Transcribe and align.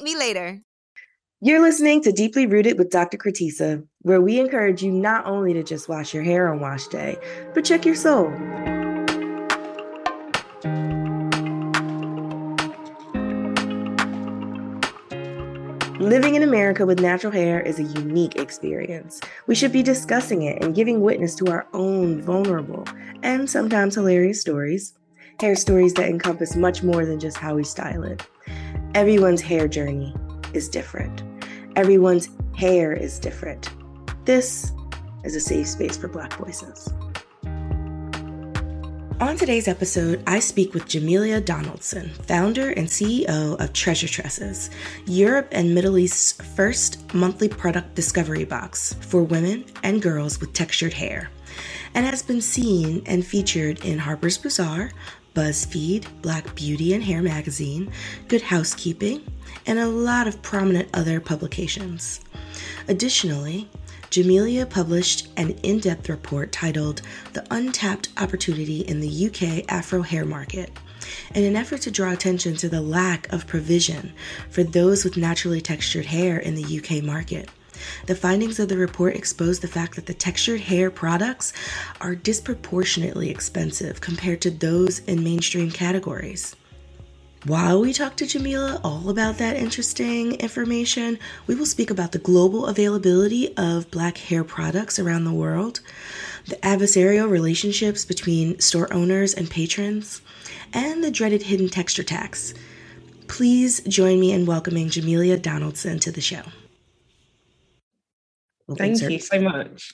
me 0.00 0.16
later. 0.16 0.60
You're 1.40 1.60
listening 1.60 2.02
to 2.02 2.12
Deeply 2.12 2.46
Rooted 2.46 2.78
with 2.78 2.90
Dr. 2.90 3.18
Kratisa, 3.18 3.84
where 4.02 4.20
we 4.20 4.38
encourage 4.38 4.80
you 4.80 4.92
not 4.92 5.26
only 5.26 5.52
to 5.54 5.64
just 5.64 5.88
wash 5.88 6.14
your 6.14 6.22
hair 6.22 6.48
on 6.48 6.60
wash 6.60 6.86
day, 6.86 7.18
but 7.52 7.64
check 7.64 7.84
your 7.84 7.96
soul. 7.96 8.30
Living 15.98 16.36
in 16.36 16.42
America 16.42 16.86
with 16.86 17.00
natural 17.00 17.32
hair 17.32 17.60
is 17.60 17.78
a 17.78 17.84
unique 17.84 18.36
experience. 18.36 19.20
We 19.46 19.54
should 19.54 19.72
be 19.72 19.82
discussing 19.82 20.42
it 20.42 20.62
and 20.62 20.74
giving 20.74 21.00
witness 21.00 21.34
to 21.36 21.50
our 21.50 21.66
own 21.72 22.22
vulnerable 22.22 22.86
and 23.22 23.50
sometimes 23.50 23.96
hilarious 23.96 24.40
stories. 24.40 24.94
Hair 25.40 25.56
stories 25.56 25.94
that 25.94 26.08
encompass 26.08 26.56
much 26.56 26.82
more 26.82 27.04
than 27.04 27.18
just 27.18 27.36
how 27.36 27.56
we 27.56 27.64
style 27.64 28.04
it. 28.04 28.26
Everyone's 28.94 29.40
hair 29.40 29.68
journey 29.68 30.14
is 30.52 30.68
different. 30.68 31.22
Everyone's 31.76 32.28
hair 32.54 32.92
is 32.92 33.18
different. 33.18 33.70
This 34.26 34.70
is 35.24 35.34
a 35.34 35.40
safe 35.40 35.66
space 35.66 35.96
for 35.96 36.08
Black 36.08 36.34
voices. 36.34 36.92
On 39.18 39.34
today's 39.38 39.66
episode, 39.66 40.22
I 40.26 40.40
speak 40.40 40.74
with 40.74 40.84
Jamelia 40.84 41.42
Donaldson, 41.42 42.10
founder 42.10 42.72
and 42.72 42.86
CEO 42.86 43.58
of 43.58 43.72
Treasure 43.72 44.08
Tresses, 44.08 44.68
Europe 45.06 45.48
and 45.52 45.74
Middle 45.74 45.96
East's 45.96 46.32
first 46.54 47.14
monthly 47.14 47.48
product 47.48 47.94
discovery 47.94 48.44
box 48.44 48.94
for 49.00 49.22
women 49.22 49.64
and 49.82 50.02
girls 50.02 50.38
with 50.38 50.52
textured 50.52 50.92
hair, 50.92 51.30
and 51.94 52.04
has 52.04 52.22
been 52.22 52.42
seen 52.42 53.02
and 53.06 53.24
featured 53.24 53.82
in 53.86 53.98
Harper's 53.98 54.36
Bazaar, 54.36 54.90
BuzzFeed, 55.34 56.06
Black 56.22 56.54
Beauty 56.54 56.94
and 56.94 57.02
Hair 57.02 57.22
Magazine, 57.22 57.90
Good 58.28 58.42
Housekeeping, 58.42 59.22
and 59.66 59.78
a 59.78 59.86
lot 59.86 60.26
of 60.26 60.42
prominent 60.42 60.88
other 60.94 61.20
publications. 61.20 62.20
Additionally, 62.88 63.68
Jamelia 64.10 64.68
published 64.68 65.28
an 65.38 65.50
in 65.62 65.78
depth 65.78 66.08
report 66.08 66.52
titled 66.52 67.02
The 67.32 67.46
Untapped 67.50 68.10
Opportunity 68.18 68.80
in 68.80 69.00
the 69.00 69.26
UK 69.26 69.64
Afro 69.72 70.02
Hair 70.02 70.26
Market 70.26 70.70
in 71.34 71.44
an 71.44 71.56
effort 71.56 71.80
to 71.82 71.90
draw 71.90 72.12
attention 72.12 72.54
to 72.56 72.68
the 72.68 72.80
lack 72.80 73.32
of 73.32 73.46
provision 73.46 74.12
for 74.50 74.62
those 74.62 75.04
with 75.04 75.16
naturally 75.16 75.60
textured 75.60 76.06
hair 76.06 76.38
in 76.38 76.54
the 76.54 76.78
UK 76.78 77.02
market. 77.02 77.48
The 78.06 78.14
findings 78.14 78.58
of 78.58 78.68
the 78.68 78.76
report 78.76 79.16
expose 79.16 79.60
the 79.60 79.68
fact 79.68 79.96
that 79.96 80.06
the 80.06 80.14
textured 80.14 80.60
hair 80.60 80.90
products 80.90 81.52
are 82.00 82.14
disproportionately 82.14 83.30
expensive 83.30 84.00
compared 84.00 84.40
to 84.42 84.50
those 84.50 85.00
in 85.00 85.24
mainstream 85.24 85.70
categories. 85.70 86.56
While 87.44 87.80
we 87.80 87.92
talk 87.92 88.14
to 88.18 88.24
Jamelia 88.24 88.80
all 88.84 89.10
about 89.10 89.38
that 89.38 89.56
interesting 89.56 90.34
information, 90.34 91.18
we 91.48 91.56
will 91.56 91.66
speak 91.66 91.90
about 91.90 92.12
the 92.12 92.20
global 92.20 92.66
availability 92.66 93.56
of 93.56 93.90
black 93.90 94.16
hair 94.16 94.44
products 94.44 95.00
around 95.00 95.24
the 95.24 95.32
world, 95.32 95.80
the 96.46 96.54
adversarial 96.56 97.28
relationships 97.28 98.04
between 98.04 98.60
store 98.60 98.92
owners 98.92 99.34
and 99.34 99.50
patrons, 99.50 100.22
and 100.72 101.02
the 101.02 101.10
dreaded 101.10 101.42
hidden 101.42 101.68
texture 101.68 102.04
tax. 102.04 102.54
Please 103.26 103.80
join 103.80 104.20
me 104.20 104.30
in 104.30 104.46
welcoming 104.46 104.88
Jamelia 104.88 105.40
Donaldson 105.42 105.98
to 105.98 106.12
the 106.12 106.20
show. 106.20 106.42
Thank 108.76 109.02
you 109.02 109.18
so 109.18 109.40
much. 109.40 109.92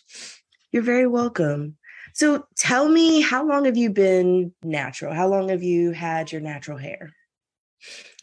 You're 0.72 0.82
very 0.82 1.06
welcome. 1.06 1.76
So 2.14 2.46
tell 2.56 2.88
me, 2.88 3.20
how 3.20 3.46
long 3.46 3.64
have 3.64 3.76
you 3.76 3.90
been 3.90 4.52
natural? 4.62 5.14
How 5.14 5.28
long 5.28 5.48
have 5.48 5.62
you 5.62 5.92
had 5.92 6.32
your 6.32 6.40
natural 6.40 6.78
hair? 6.78 7.12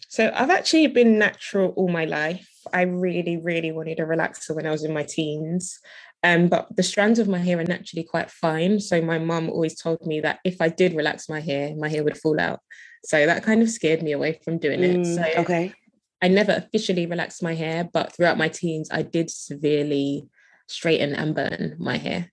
So 0.09 0.31
I've 0.33 0.49
actually 0.49 0.87
been 0.87 1.19
natural 1.19 1.71
all 1.71 1.89
my 1.89 2.05
life. 2.05 2.47
I 2.73 2.83
really, 2.83 3.37
really 3.37 3.71
wanted 3.71 3.99
a 3.99 4.03
relaxer 4.03 4.55
when 4.55 4.65
I 4.65 4.71
was 4.71 4.83
in 4.83 4.93
my 4.93 5.03
teens. 5.03 5.79
Um, 6.23 6.47
but 6.47 6.67
the 6.75 6.83
strands 6.83 7.19
of 7.19 7.27
my 7.27 7.37
hair 7.37 7.59
are 7.59 7.63
naturally 7.63 8.03
quite 8.03 8.31
fine. 8.31 8.79
So 8.79 9.01
my 9.01 9.19
mum 9.19 9.49
always 9.49 9.79
told 9.79 10.05
me 10.05 10.21
that 10.21 10.39
if 10.43 10.61
I 10.61 10.69
did 10.69 10.95
relax 10.95 11.29
my 11.29 11.39
hair, 11.39 11.75
my 11.75 11.89
hair 11.89 12.03
would 12.03 12.17
fall 12.17 12.39
out. 12.39 12.61
So 13.03 13.25
that 13.25 13.43
kind 13.43 13.61
of 13.61 13.69
scared 13.69 14.01
me 14.01 14.13
away 14.13 14.39
from 14.43 14.57
doing 14.57 14.83
it. 14.83 15.01
Mm, 15.01 15.15
so 15.15 15.41
okay. 15.41 15.73
I 16.21 16.27
never 16.29 16.53
officially 16.53 17.05
relaxed 17.05 17.43
my 17.43 17.53
hair, 17.53 17.87
but 17.91 18.13
throughout 18.13 18.37
my 18.37 18.47
teens, 18.47 18.89
I 18.91 19.03
did 19.03 19.29
severely 19.29 20.27
straighten 20.67 21.13
and 21.13 21.35
burn 21.35 21.75
my 21.79 21.97
hair. 21.97 22.31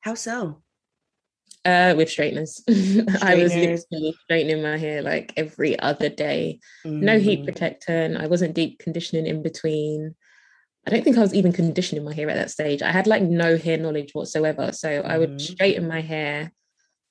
How 0.00 0.14
so? 0.14 0.62
Uh, 1.64 1.94
with 1.96 2.08
straighteners. 2.08 2.62
I 3.22 3.34
was 3.34 3.54
literally 3.54 4.14
straightening 4.22 4.62
my 4.62 4.78
hair 4.78 5.02
like 5.02 5.32
every 5.36 5.78
other 5.78 6.08
day. 6.08 6.60
Mm. 6.86 7.02
No 7.02 7.18
heat 7.18 7.42
mm. 7.42 7.44
protectant. 7.44 8.16
I 8.16 8.26
wasn't 8.26 8.54
deep 8.54 8.78
conditioning 8.78 9.26
in 9.26 9.42
between. 9.42 10.14
I 10.86 10.90
don't 10.90 11.04
think 11.04 11.18
I 11.18 11.20
was 11.20 11.34
even 11.34 11.52
conditioning 11.52 12.04
my 12.04 12.14
hair 12.14 12.30
at 12.30 12.36
that 12.36 12.50
stage. 12.50 12.80
I 12.80 12.92
had 12.92 13.06
like 13.06 13.22
no 13.22 13.58
hair 13.58 13.76
knowledge 13.76 14.14
whatsoever. 14.14 14.72
So 14.72 15.02
mm. 15.02 15.04
I 15.04 15.18
would 15.18 15.30
mm-hmm. 15.30 15.54
straighten 15.54 15.88
my 15.88 16.00
hair, 16.00 16.52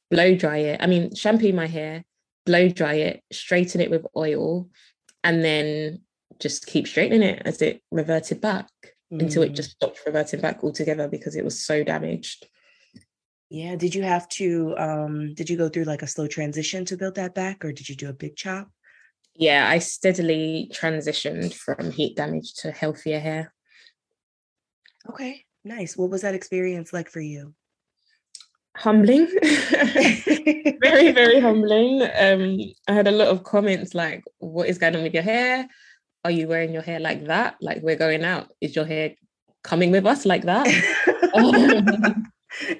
blow 0.09 0.35
dry 0.35 0.57
it. 0.57 0.81
I 0.81 0.87
mean, 0.87 1.13
shampoo 1.13 1.53
my 1.53 1.67
hair, 1.67 2.03
blow 2.45 2.69
dry 2.69 2.93
it, 2.93 3.23
straighten 3.31 3.81
it 3.81 3.91
with 3.91 4.07
oil, 4.15 4.69
and 5.23 5.43
then 5.43 6.01
just 6.39 6.65
keep 6.65 6.87
straightening 6.87 7.23
it 7.23 7.41
as 7.45 7.61
it 7.61 7.81
reverted 7.91 8.41
back 8.41 8.69
mm. 9.11 9.21
until 9.21 9.43
it 9.43 9.51
mm. 9.51 9.55
just 9.55 9.71
stopped 9.71 9.99
reverting 10.05 10.41
back 10.41 10.63
altogether 10.63 11.07
because 11.07 11.35
it 11.35 11.43
was 11.43 11.63
so 11.63 11.83
damaged. 11.83 12.47
Yeah. 13.49 13.75
Did 13.75 13.95
you 13.95 14.03
have 14.03 14.27
to 14.29 14.75
um 14.77 15.33
did 15.33 15.49
you 15.49 15.57
go 15.57 15.69
through 15.69 15.85
like 15.85 16.01
a 16.01 16.07
slow 16.07 16.27
transition 16.27 16.85
to 16.85 16.97
build 16.97 17.15
that 17.15 17.33
back 17.33 17.63
or 17.63 17.71
did 17.71 17.87
you 17.87 17.95
do 17.95 18.09
a 18.09 18.13
big 18.13 18.35
chop? 18.35 18.69
Yeah, 19.35 19.69
I 19.69 19.79
steadily 19.79 20.69
transitioned 20.73 21.53
from 21.53 21.91
heat 21.91 22.15
damage 22.15 22.55
to 22.55 22.71
healthier 22.71 23.19
hair. 23.19 23.53
Okay, 25.09 25.45
nice. 25.63 25.95
What 25.95 26.09
was 26.09 26.23
that 26.23 26.33
experience 26.33 26.91
like 26.91 27.09
for 27.09 27.21
you? 27.21 27.53
Humbling. 28.75 29.27
very, 30.81 31.11
very 31.11 31.39
humbling. 31.39 32.01
Um, 32.01 32.59
I 32.87 32.93
had 32.93 33.07
a 33.07 33.11
lot 33.11 33.27
of 33.27 33.43
comments 33.43 33.93
like, 33.93 34.23
what 34.39 34.69
is 34.69 34.79
going 34.79 34.95
on 34.95 35.03
with 35.03 35.13
your 35.13 35.23
hair? 35.23 35.67
Are 36.27 36.31
you 36.31 36.49
wearing 36.49 36.73
your 36.73 36.81
hair 36.81 36.99
like 36.99 37.27
that? 37.27 37.55
Like 37.61 37.81
we're 37.81 37.95
going 37.95 38.25
out. 38.25 38.51
Is 38.59 38.75
your 38.75 38.83
hair 38.83 39.15
coming 39.63 39.91
with 39.91 40.05
us 40.05 40.25
like 40.25 40.43
that? 40.43 40.67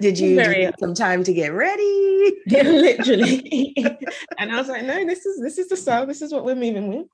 Did 0.02 0.20
you 0.20 0.36
Very, 0.36 0.70
some 0.82 0.94
time 0.94 1.24
to 1.24 1.34
get 1.34 1.54
ready? 1.54 2.34
Yeah, 2.46 2.64
literally. 2.64 3.74
and 4.38 4.52
I 4.52 4.58
was 4.58 4.68
like, 4.68 4.84
no, 4.84 5.06
this 5.06 5.26
is 5.26 5.42
this 5.42 5.58
is 5.58 5.70
the 5.70 5.78
style. 5.78 6.06
This 6.06 6.22
is 6.22 6.34
what 6.34 6.44
we're 6.44 6.56
moving 6.56 6.90
with. 6.90 7.08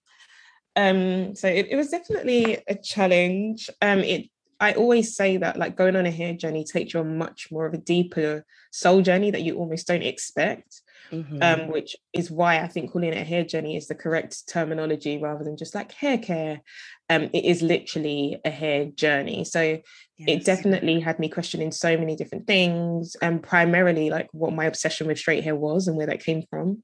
Um, 0.75 1.35
so 1.35 1.47
it, 1.47 1.67
it 1.69 1.75
was 1.75 1.89
definitely 1.89 2.57
a 2.67 2.73
challenge. 2.73 3.69
Um, 3.79 3.99
it 3.99 4.31
I 4.59 4.73
always 4.73 5.15
say 5.15 5.37
that 5.37 5.57
like 5.57 5.75
going 5.75 5.95
on 5.95 6.07
a 6.07 6.11
hair 6.11 6.33
journey 6.33 6.63
takes 6.63 6.95
you 6.95 7.01
on 7.01 7.19
much 7.19 7.49
more 7.51 7.67
of 7.67 7.75
a 7.75 7.85
deeper 7.93 8.43
soul 8.71 9.03
journey 9.03 9.29
that 9.29 9.43
you 9.43 9.57
almost 9.57 9.85
don't 9.85 10.01
expect. 10.01 10.81
Mm-hmm. 11.13 11.43
Um, 11.43 11.67
which 11.67 11.95
is 12.11 12.31
why 12.31 12.59
I 12.59 12.67
think 12.67 12.91
calling 12.91 13.13
it 13.13 13.21
a 13.21 13.23
hair 13.23 13.43
journey 13.43 13.77
is 13.77 13.87
the 13.87 13.93
correct 13.93 14.47
terminology 14.49 15.19
rather 15.19 15.43
than 15.43 15.57
just 15.57 15.75
like 15.75 15.91
hair 15.91 16.17
care. 16.17 16.61
Um, 17.07 17.29
it 17.33 17.45
is 17.45 17.61
literally 17.61 18.39
a 18.43 18.49
hair 18.49 18.85
journey. 18.85 19.45
So 19.45 19.61
yes. 19.61 19.81
it 20.17 20.43
definitely 20.43 20.99
had 20.99 21.19
me 21.19 21.29
questioning 21.29 21.71
so 21.71 21.97
many 21.97 22.15
different 22.15 22.47
things, 22.47 23.15
and 23.21 23.43
primarily 23.43 24.09
like 24.09 24.27
what 24.31 24.53
my 24.53 24.65
obsession 24.65 25.05
with 25.05 25.19
straight 25.19 25.43
hair 25.43 25.55
was 25.55 25.87
and 25.87 25.95
where 25.95 26.07
that 26.07 26.23
came 26.23 26.41
from, 26.49 26.81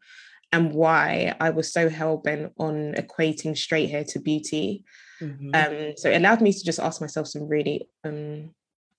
and 0.52 0.74
why 0.74 1.36
I 1.40 1.50
was 1.50 1.74
so 1.74 1.90
hell 1.90 2.18
bent 2.18 2.54
on 2.60 2.94
equating 2.94 3.58
straight 3.58 3.90
hair 3.90 4.04
to 4.10 4.20
beauty. 4.20 4.84
Mm-hmm. 5.20 5.50
Um, 5.56 5.94
so 5.98 6.12
it 6.12 6.18
allowed 6.18 6.42
me 6.42 6.54
to 6.54 6.64
just 6.64 6.80
ask 6.80 7.02
myself 7.02 7.28
some 7.28 7.48
really 7.48 7.88
um, 8.04 8.52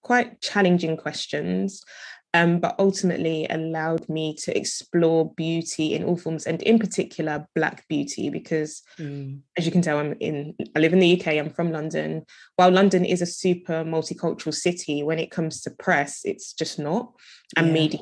quite 0.03 0.41
challenging 0.41 0.97
questions 0.97 1.85
um, 2.33 2.61
but 2.61 2.77
ultimately 2.79 3.47
allowed 3.51 4.09
me 4.09 4.35
to 4.35 4.57
explore 4.57 5.33
beauty 5.35 5.95
in 5.95 6.05
all 6.05 6.17
forms 6.17 6.47
and 6.47 6.63
in 6.63 6.79
particular 6.79 7.47
black 7.55 7.87
beauty 7.89 8.31
because 8.31 8.83
mm. 8.99 9.39
as 9.57 9.67
you 9.67 9.73
can 9.73 9.83
tell 9.83 9.99
i'm 9.99 10.15
in 10.21 10.55
i 10.77 10.79
live 10.79 10.93
in 10.93 11.01
the 11.01 11.21
uk 11.21 11.27
i'm 11.27 11.51
from 11.51 11.73
london 11.73 12.25
while 12.57 12.71
london 12.71 13.05
is 13.05 13.21
a 13.21 13.27
super 13.27 13.85
multicultural 13.85 14.55
city 14.55 15.03
when 15.03 15.19
it 15.19 15.31
comes 15.31 15.61
to 15.61 15.71
press 15.71 16.21
it's 16.25 16.53
just 16.53 16.79
not 16.79 17.13
and 17.57 17.69
yeah. 17.69 17.73
media 17.73 18.01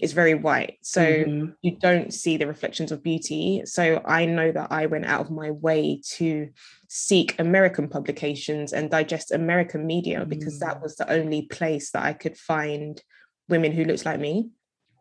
is 0.00 0.12
very 0.12 0.34
white 0.34 0.78
so 0.82 1.02
mm-hmm. 1.02 1.50
you 1.62 1.76
don't 1.76 2.14
see 2.14 2.36
the 2.36 2.46
reflections 2.46 2.92
of 2.92 3.02
beauty 3.02 3.62
so 3.64 4.00
i 4.04 4.24
know 4.24 4.50
that 4.50 4.70
i 4.70 4.86
went 4.86 5.06
out 5.06 5.20
of 5.20 5.30
my 5.30 5.50
way 5.50 6.00
to 6.04 6.48
seek 6.88 7.38
american 7.38 7.88
publications 7.88 8.72
and 8.72 8.90
digest 8.90 9.30
american 9.32 9.86
media 9.86 10.24
because 10.24 10.56
mm. 10.56 10.60
that 10.60 10.80
was 10.80 10.96
the 10.96 11.10
only 11.12 11.42
place 11.42 11.90
that 11.90 12.02
i 12.02 12.12
could 12.12 12.36
find 12.36 13.02
women 13.48 13.72
who 13.72 13.84
looked 13.84 14.04
like 14.04 14.20
me. 14.20 14.50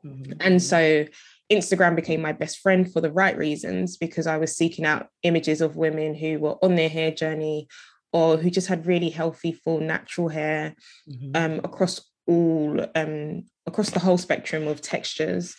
Mm-hmm. 0.05 0.33
And 0.39 0.61
so 0.61 1.05
Instagram 1.51 1.95
became 1.95 2.21
my 2.21 2.33
best 2.33 2.59
friend 2.59 2.91
for 2.91 3.01
the 3.01 3.11
right 3.11 3.37
reasons 3.37 3.97
because 3.97 4.27
I 4.27 4.37
was 4.37 4.55
seeking 4.55 4.85
out 4.85 5.07
images 5.23 5.61
of 5.61 5.75
women 5.75 6.13
who 6.13 6.39
were 6.39 6.63
on 6.63 6.75
their 6.75 6.89
hair 6.89 7.11
journey 7.11 7.67
or 8.11 8.37
who 8.37 8.49
just 8.49 8.67
had 8.67 8.85
really 8.85 9.09
healthy, 9.09 9.51
full, 9.51 9.79
natural 9.79 10.29
hair 10.29 10.75
mm-hmm. 11.09 11.31
um, 11.35 11.61
across 11.63 12.01
all 12.25 12.85
um, 12.95 13.43
across 13.65 13.89
the 13.89 13.99
whole 13.99 14.17
spectrum 14.17 14.67
of 14.67 14.81
textures, 14.81 15.55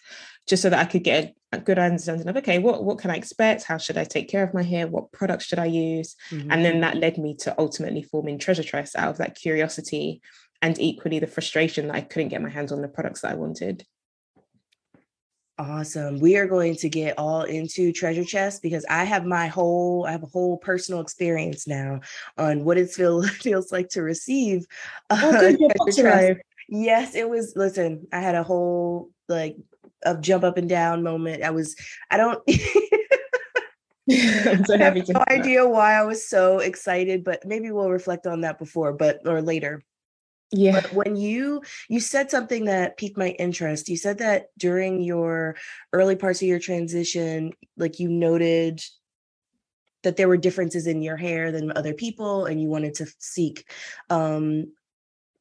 just 0.46 0.62
so 0.62 0.70
that 0.70 0.78
I 0.78 0.84
could 0.84 1.04
get 1.04 1.34
a, 1.52 1.58
good 1.58 1.78
understanding 1.78 2.28
of 2.28 2.36
okay, 2.36 2.58
what 2.58 2.84
what 2.84 2.98
can 2.98 3.10
I 3.10 3.16
expect? 3.16 3.64
How 3.64 3.78
should 3.78 3.96
I 3.96 4.04
take 4.04 4.28
care 4.28 4.42
of 4.44 4.54
my 4.54 4.62
hair? 4.62 4.86
What 4.86 5.12
products 5.12 5.46
should 5.46 5.58
I 5.58 5.66
use? 5.66 6.14
Mm-hmm. 6.30 6.52
And 6.52 6.64
then 6.64 6.80
that 6.80 6.96
led 6.96 7.16
me 7.16 7.34
to 7.40 7.54
ultimately 7.58 8.02
forming 8.02 8.38
Treasure 8.38 8.62
Tress 8.62 8.94
out 8.94 9.10
of 9.10 9.18
that 9.18 9.34
curiosity 9.34 10.20
and 10.62 10.78
equally 10.80 11.18
the 11.18 11.26
frustration 11.26 11.88
that 11.88 11.96
I 11.96 12.00
couldn't 12.00 12.28
get 12.28 12.42
my 12.42 12.48
hands 12.48 12.72
on 12.72 12.82
the 12.82 12.88
products 12.88 13.22
that 13.22 13.32
I 13.32 13.34
wanted. 13.34 13.84
Awesome. 15.60 16.20
We 16.20 16.36
are 16.36 16.46
going 16.46 16.76
to 16.76 16.88
get 16.88 17.18
all 17.18 17.42
into 17.42 17.92
Treasure 17.92 18.24
Tress 18.24 18.60
because 18.60 18.84
I 18.88 19.02
have 19.02 19.24
my 19.24 19.48
whole 19.48 20.06
I 20.06 20.12
have 20.12 20.22
a 20.22 20.26
whole 20.26 20.56
personal 20.56 21.00
experience 21.00 21.66
now 21.66 22.00
on 22.36 22.64
what 22.64 22.78
it 22.78 22.90
feel, 22.90 23.22
feels 23.26 23.72
like 23.72 23.88
to 23.90 24.02
receive 24.02 24.66
uh, 25.10 25.52
oh, 25.60 26.36
Yes, 26.68 27.14
it 27.14 27.28
was 27.28 27.54
listen, 27.56 28.06
I 28.12 28.20
had 28.20 28.36
a 28.36 28.44
whole 28.44 29.10
like 29.28 29.56
a 30.04 30.16
jump 30.16 30.44
up 30.44 30.58
and 30.58 30.68
down 30.68 31.02
moment. 31.02 31.42
I 31.42 31.50
was 31.50 31.74
I 32.08 32.18
don't 32.18 32.40
I'm 34.10 34.64
so 34.64 34.78
happy 34.78 35.02
I 35.02 35.04
have 35.04 35.08
no 35.08 35.24
idea 35.28 35.66
why 35.66 35.94
I 35.94 36.02
was 36.02 36.26
so 36.26 36.60
excited, 36.60 37.24
but 37.24 37.44
maybe 37.44 37.70
we'll 37.72 37.90
reflect 37.90 38.26
on 38.26 38.42
that 38.42 38.58
before, 38.58 38.92
but 38.92 39.20
or 39.26 39.42
later. 39.42 39.82
Yeah. 40.50 40.80
But 40.80 40.92
when 40.94 41.16
you 41.16 41.62
you 41.88 42.00
said 42.00 42.30
something 42.30 42.64
that 42.66 42.96
piqued 42.96 43.18
my 43.18 43.30
interest. 43.30 43.88
You 43.88 43.96
said 43.96 44.18
that 44.18 44.46
during 44.56 45.02
your 45.02 45.56
early 45.92 46.16
parts 46.16 46.40
of 46.40 46.48
your 46.48 46.58
transition, 46.58 47.52
like 47.76 48.00
you 48.00 48.08
noted 48.08 48.82
that 50.04 50.16
there 50.16 50.28
were 50.28 50.36
differences 50.36 50.86
in 50.86 51.02
your 51.02 51.16
hair 51.16 51.52
than 51.52 51.72
other 51.72 51.92
people 51.92 52.46
and 52.46 52.60
you 52.60 52.68
wanted 52.68 52.94
to 52.94 53.06
seek 53.18 53.68
um 54.10 54.72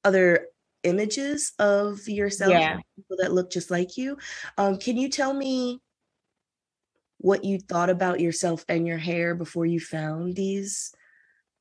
other 0.04 0.48
images 0.84 1.54
of 1.60 2.08
yourself 2.08 2.52
yeah. 2.52 2.78
people 2.96 3.18
that 3.20 3.34
look 3.34 3.52
just 3.52 3.72
like 3.72 3.98
you. 3.98 4.18
Um 4.58 4.78
can 4.78 4.98
you 4.98 5.10
tell 5.10 5.34
me 5.34 5.80
what 7.20 7.46
you 7.46 7.60
thought 7.60 7.90
about 7.90 8.20
yourself 8.20 8.66
and 8.68 8.86
your 8.86 8.98
hair 8.98 9.36
before 9.36 9.66
you 9.66 9.80
found 9.80 10.36
these 10.36 10.94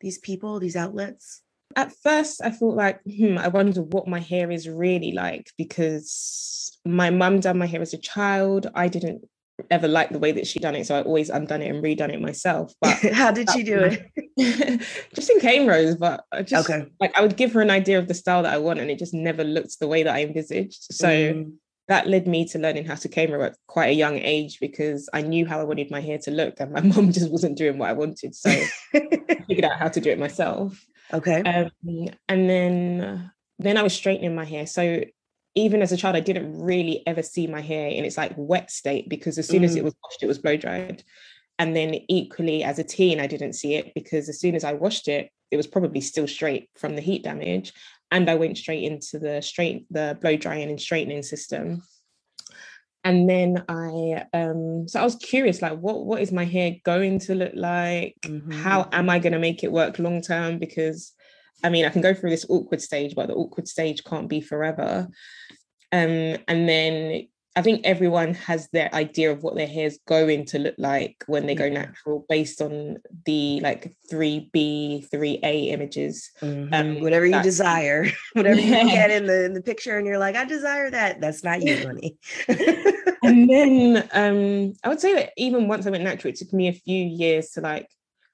these 0.01 0.19
people, 0.19 0.59
these 0.59 0.77
outlets? 0.77 1.43
At 1.77 1.93
first 2.03 2.41
I 2.43 2.51
thought 2.51 2.75
like, 2.75 3.01
hmm, 3.05 3.39
I 3.39 3.49
wonder 3.49 3.83
what 3.83 4.09
my 4.09 4.19
hair 4.19 4.51
is 4.51 4.69
really 4.69 5.13
like 5.13 5.51
because 5.59 6.77
my 6.85 7.11
mum 7.11 7.41
done 7.41 7.59
my 7.59 7.67
hair 7.67 7.83
as 7.83 7.93
a 7.93 7.99
child. 7.99 8.69
I 8.75 8.89
didn't 8.89 9.29
ever 9.71 9.89
like 9.89 10.11
the 10.11 10.19
way 10.19 10.33
that 10.33 10.47
she 10.47 10.59
done 10.59 10.75
it, 10.75 10.87
so 10.87 10.97
I 10.97 11.03
always 11.03 11.31
undone 11.31 11.63
it 11.63 11.69
and 11.69 11.85
redone 11.85 12.13
it 12.13 12.21
myself. 12.21 12.73
But 12.81 12.97
how 13.13 13.31
did 13.31 13.51
she 13.51 13.63
do 13.63 13.79
it? 13.79 14.83
just 15.15 15.31
in 15.31 15.41
cane 15.41 15.67
rows, 15.67 15.97
but 15.97 16.25
I 16.33 16.43
just 16.43 16.69
okay. 16.69 16.87
like 16.99 17.17
I 17.17 17.21
would 17.21 17.37
give 17.37 17.53
her 17.53 17.61
an 17.61 17.71
idea 17.71 17.99
of 17.99 18.09
the 18.09 18.15
style 18.15 18.43
that 18.43 18.55
I 18.55 18.59
want, 18.59 18.81
and 18.81 18.91
it 18.91 18.99
just 18.99 19.15
never 19.15 19.45
looked 19.45 19.79
the 19.79 19.89
way 19.89 20.03
that 20.03 20.15
I 20.15 20.23
envisaged. 20.23 20.87
So. 20.93 21.09
Mm. 21.09 21.53
That 21.89 22.09
led 22.09 22.27
me 22.27 22.45
to 22.49 22.59
learning 22.59 22.85
how 22.87 22.97
to 22.97 23.09
cane 23.09 23.31
row 23.31 23.45
at 23.45 23.57
quite 23.69 23.91
a 23.91 23.93
young 23.93 24.19
age 24.19 24.59
because 24.59 25.09
I 25.13 25.23
knew 25.23 25.47
how 25.47 25.61
I 25.61 25.63
wanted 25.63 25.89
my 25.89 26.01
hair 26.01 26.19
to 26.25 26.33
look, 26.33 26.59
and 26.59 26.73
my 26.73 26.81
mom 26.95 27.13
just 27.13 27.31
wasn't 27.31 27.57
doing 27.57 27.79
what 27.79 27.89
I 27.89 27.93
wanted. 27.93 28.35
So 28.35 28.51
I 28.51 28.69
figured 29.47 29.67
out 29.67 29.79
how 29.79 29.87
to 29.87 30.01
do 30.01 30.11
it 30.11 30.19
myself. 30.19 30.85
Okay. 31.13 31.41
Um, 31.43 31.71
and 32.29 32.51
then 32.51 33.31
then 33.59 33.77
I 33.77 33.83
was 33.83 33.95
straightening 33.95 34.35
my 34.35 34.45
hair. 34.45 34.67
So 34.67 35.03
even 35.55 35.81
as 35.81 35.93
a 35.93 35.97
child, 35.97 36.17
I 36.17 36.21
didn't 36.21 36.61
really 36.61 37.03
ever 37.07 37.23
see 37.23 37.47
my 37.47 37.63
hair 37.63 37.89
in 37.89 38.05
its 38.05 38.19
like 38.19 38.33
wet 38.37 38.71
state 38.71 39.09
because 39.09 39.39
as 39.39 39.49
soon 39.49 39.63
mm. 39.63 39.65
as 39.65 39.77
it 39.77 39.81
mm. 39.81 39.85
was 39.85 39.95
washed, 40.03 40.23
it 40.23 40.27
was 40.27 40.39
blow 40.39 40.57
dried. 40.57 41.03
And 41.59 41.75
then 41.75 41.95
equally 42.09 42.63
as 42.63 42.79
a 42.79 42.85
teen, 42.85 43.19
I 43.19 43.27
didn't 43.27 43.55
see 43.55 43.75
it 43.75 43.95
because 43.95 44.29
as 44.29 44.39
soon 44.39 44.55
as 44.55 44.65
I 44.65 44.75
washed 44.75 45.09
it, 45.09 45.31
it 45.51 45.57
was 45.57 45.67
probably 45.67 46.03
still 46.03 46.27
straight 46.27 46.69
from 46.77 46.95
the 46.95 47.01
heat 47.01 47.25
damage. 47.25 47.73
And 48.11 48.29
I 48.29 48.35
went 48.35 48.59
straight 48.59 48.85
into 48.85 49.19
the 49.19 49.41
straight 49.41 49.87
the 49.91 50.19
blow 50.21 50.37
drying 50.37 50.69
and 50.69 50.81
straightening 50.81 51.23
system 51.23 51.83
and 53.07 53.31
then 53.31 53.65
I 53.69 54.25
um 54.35 54.89
so 54.89 54.99
I 55.01 55.05
was 55.05 55.15
curious 55.15 55.63
like 55.63 55.79
what 55.79 56.05
what 56.05 56.21
is 56.21 56.33
my 56.33 56.45
hair 56.45 56.75
going 56.85 57.21
to 57.21 57.37
look 57.37 57.53
like? 57.55 58.17
Mm-hmm. 58.25 58.51
how 58.51 58.89
am 58.91 59.09
I 59.09 59.21
going 59.21 59.33
to 59.33 59.39
make 59.39 59.63
it 59.63 59.71
work 59.71 60.01
long 60.01 60.21
term? 60.21 60.59
Because 60.59 61.13
I 61.63 61.69
mean 61.71 61.85
I 61.85 61.91
can 61.91 62.03
go 62.03 62.15
through 62.15 62.31
this 62.31 62.47
awkward 62.49 62.83
stage 62.83 63.15
but 63.15 63.29
the 63.29 63.35
awkward 63.35 63.69
stage 63.69 64.03
can't 64.03 64.29
be 64.29 64.41
forever. 64.41 65.07
Um 65.93 66.37
and 66.49 66.69
then 66.69 67.29
I 67.57 67.63
think 67.63 67.81
everyone 67.85 68.35
has 68.35 68.69
their 68.69 68.95
idea 68.95 69.33
of 69.33 69.43
what 69.43 69.55
their 69.55 69.67
hair 69.67 69.87
is 69.87 69.99
going 70.07 70.45
to 70.47 70.59
look 70.59 70.75
like 70.77 71.25
when 71.27 71.47
they 71.47 71.55
go 71.55 71.71
natural 71.71 72.27
based 72.29 72.61
on 72.61 72.99
the 73.25 73.61
like 73.61 73.95
3B, 74.13 75.09
3A 75.09 75.69
images. 75.69 76.31
Mm-hmm. 76.43 76.75
Um, 76.75 77.01
whatever 77.01 77.25
you 77.25 77.43
desire, 77.43 78.09
whatever 78.35 78.61
yeah. 78.61 78.83
you 78.83 78.91
get 78.91 79.11
in 79.11 79.27
the 79.27 79.47
in 79.47 79.55
the 79.55 79.63
picture 79.63 79.97
and 79.97 80.07
you're 80.07 80.19
like, 80.19 80.37
I 80.37 80.45
desire 80.45 80.91
that. 80.91 81.23
That's 81.23 81.43
not 81.43 81.63
you, 81.63 81.79
honey. 81.79 82.19
and 83.23 83.49
then 83.49 84.09
um, 84.13 84.75
I 84.85 84.89
would 84.91 85.01
say 85.01 85.15
that 85.15 85.33
even 85.39 85.67
once 85.67 85.87
I 85.87 85.91
went 85.91 86.05
natural, 86.05 86.35
it 86.35 86.37
took 86.37 86.53
me 86.53 86.69
a 86.69 86.75
few 86.75 87.03
years 87.03 87.53
to 87.53 87.63
like 87.63 87.89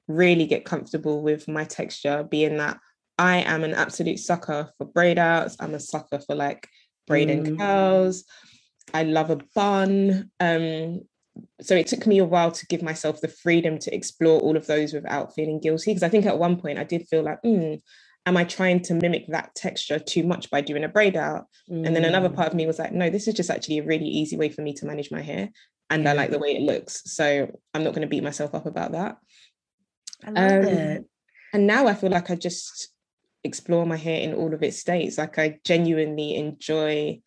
really 0.09 0.47
get 0.47 0.65
comfortable 0.65 1.23
with 1.23 1.47
my 1.47 1.63
texture, 1.63 2.25
being 2.25 2.57
that 2.57 2.79
I 3.19 3.39
am 3.39 3.63
an 3.63 3.75
absolute 3.75 4.19
sucker 4.19 4.73
for 4.77 4.85
braid 4.85 5.19
outs. 5.19 5.57
I'm 5.61 5.75
a 5.75 5.81
sucker 5.81 6.19
for 6.19 6.35
like 6.35 6.69
braid 7.07 7.29
mm. 7.29 7.47
and 7.47 7.59
curls. 7.59 8.25
I 8.93 9.05
love 9.05 9.31
a 9.31 9.39
bun. 9.55 10.31
Um, 10.41 11.03
so 11.61 11.75
it 11.75 11.87
took 11.87 12.07
me 12.07 12.19
a 12.19 12.25
while 12.25 12.51
to 12.53 12.67
give 12.67 12.83
myself 12.83 13.21
the 13.21 13.29
freedom 13.29 13.79
to 13.79 13.95
explore 13.95 14.41
all 14.41 14.57
of 14.57 14.67
those 14.67 14.93
without 14.93 15.35
feeling 15.35 15.61
guilty. 15.61 15.91
Because 15.91 16.03
I 16.03 16.09
think 16.09 16.27
at 16.27 16.39
one 16.39 16.57
point 16.57 16.79
I 16.79 16.85
did 16.85 17.07
feel 17.09 17.23
like, 17.23 17.39
mm, 17.43 17.81
am 18.27 18.37
I 18.37 18.45
trying 18.45 18.81
to 18.83 18.95
mimic 18.95 19.27
that 19.29 19.55
texture 19.55 19.99
too 19.99 20.25
much 20.25 20.51
by 20.51 20.61
doing 20.61 20.85
a 20.85 20.89
braid 20.89 21.17
out? 21.17 21.47
Mm. 21.71 21.87
And 21.87 21.97
then 21.97 22.05
another 22.05 22.29
mm. 22.29 22.35
part 22.35 22.49
of 22.49 22.55
me 22.55 22.67
was 22.67 22.79
like, 22.79 22.93
no, 22.93 23.11
this 23.11 23.29
is 23.29 23.35
just 23.35 23.51
actually 23.51 23.79
a 23.79 23.85
really 23.85 24.07
easy 24.07 24.37
way 24.37 24.49
for 24.49 24.63
me 24.63 24.75
to 24.75 24.87
manage 24.87 25.11
my 25.11 25.23
hair. 25.23 25.51
And 25.91 26.09
I 26.09 26.13
like 26.13 26.31
the 26.31 26.39
way 26.39 26.57
it 26.57 26.63
looks. 26.63 27.03
So 27.05 27.49
I'm 27.75 27.85
not 27.85 27.91
going 27.91 28.03
to 28.03 28.09
beat 28.09 28.23
myself 28.23 28.55
up 28.55 28.65
about 28.67 28.93
that. 28.93 29.17
I 30.25 30.31
love 30.31 30.65
um, 30.65 30.69
it. 30.69 31.05
And 31.53 31.67
now 31.67 31.87
I 31.87 31.95
feel 31.95 32.11
like 32.11 32.31
I 32.31 32.35
just 32.35 32.89
explore 33.45 33.85
my 33.85 33.97
hair 33.97 34.21
in 34.21 34.35
all 34.35 34.55
of 34.55 34.63
its 34.63 34.79
states. 34.79 35.19
Like 35.19 35.39
I 35.39 35.59
genuinely 35.65 36.37
enjoy 36.37 37.21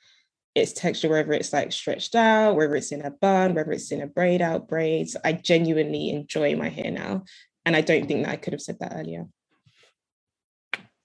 its 0.56 0.72
texture, 0.72 1.10
whether 1.10 1.34
it's 1.34 1.52
like 1.52 1.72
stretched 1.72 2.16
out, 2.16 2.56
whether 2.56 2.76
it's 2.78 2.94
in 2.94 3.02
a 3.02 3.12
bun, 3.12 3.54
whether 3.54 3.74
it's 3.74 3.92
in 3.92 4.02
a 4.02 4.08
braid 4.08 4.42
out 4.42 4.68
braids. 4.68 5.18
I 5.24 5.34
genuinely 5.34 6.10
enjoy 6.10 6.56
my 6.56 6.70
hair 6.70 6.92
now. 6.92 7.26
And 7.66 7.76
I 7.76 7.82
don't 7.82 8.08
think 8.08 8.24
that 8.24 8.32
I 8.32 8.38
could 8.38 8.54
have 8.54 8.62
said 8.62 8.80
that 8.80 8.94
earlier. 8.96 9.28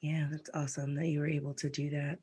Yeah, 0.00 0.28
that's 0.30 0.50
awesome 0.54 0.94
that 0.94 1.08
you 1.08 1.18
were 1.18 1.28
able 1.28 1.54
to 1.54 1.68
do 1.68 1.90
that. 1.90 2.18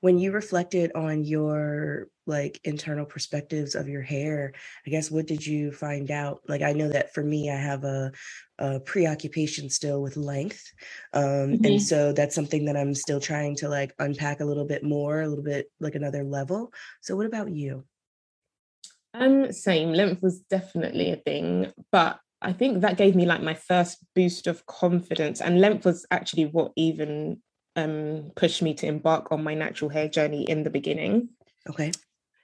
When 0.00 0.18
you 0.18 0.32
reflected 0.32 0.92
on 0.94 1.24
your 1.24 2.08
like 2.26 2.60
internal 2.64 3.04
perspectives 3.04 3.74
of 3.74 3.88
your 3.88 4.02
hair, 4.02 4.52
I 4.86 4.90
guess 4.90 5.10
what 5.10 5.26
did 5.26 5.44
you 5.44 5.72
find 5.72 6.10
out? 6.10 6.40
Like 6.48 6.62
I 6.62 6.72
know 6.72 6.88
that 6.88 7.12
for 7.14 7.22
me, 7.22 7.50
I 7.50 7.56
have 7.56 7.84
a, 7.84 8.12
a 8.58 8.80
preoccupation 8.80 9.68
still 9.70 10.02
with 10.02 10.16
length, 10.16 10.72
um, 11.12 11.22
mm-hmm. 11.22 11.64
and 11.64 11.82
so 11.82 12.12
that's 12.12 12.34
something 12.34 12.64
that 12.66 12.76
I'm 12.76 12.94
still 12.94 13.20
trying 13.20 13.56
to 13.56 13.68
like 13.68 13.94
unpack 13.98 14.40
a 14.40 14.44
little 14.44 14.66
bit 14.66 14.84
more, 14.84 15.22
a 15.22 15.28
little 15.28 15.44
bit 15.44 15.70
like 15.80 15.94
another 15.94 16.24
level. 16.24 16.72
So, 17.00 17.16
what 17.16 17.26
about 17.26 17.50
you? 17.50 17.84
Um, 19.14 19.52
same. 19.52 19.92
Length 19.92 20.22
was 20.22 20.40
definitely 20.40 21.10
a 21.10 21.16
thing, 21.16 21.72
but 21.90 22.18
I 22.40 22.52
think 22.52 22.80
that 22.80 22.96
gave 22.96 23.14
me 23.14 23.26
like 23.26 23.42
my 23.42 23.54
first 23.54 23.98
boost 24.14 24.46
of 24.46 24.66
confidence, 24.66 25.40
and 25.40 25.60
length 25.60 25.84
was 25.84 26.06
actually 26.10 26.46
what 26.46 26.72
even 26.76 27.40
um, 27.76 28.32
pushed 28.36 28.62
me 28.62 28.74
to 28.74 28.86
embark 28.86 29.32
on 29.32 29.42
my 29.42 29.54
natural 29.54 29.90
hair 29.90 30.08
journey 30.08 30.44
in 30.44 30.62
the 30.62 30.70
beginning. 30.70 31.30
Okay. 31.68 31.92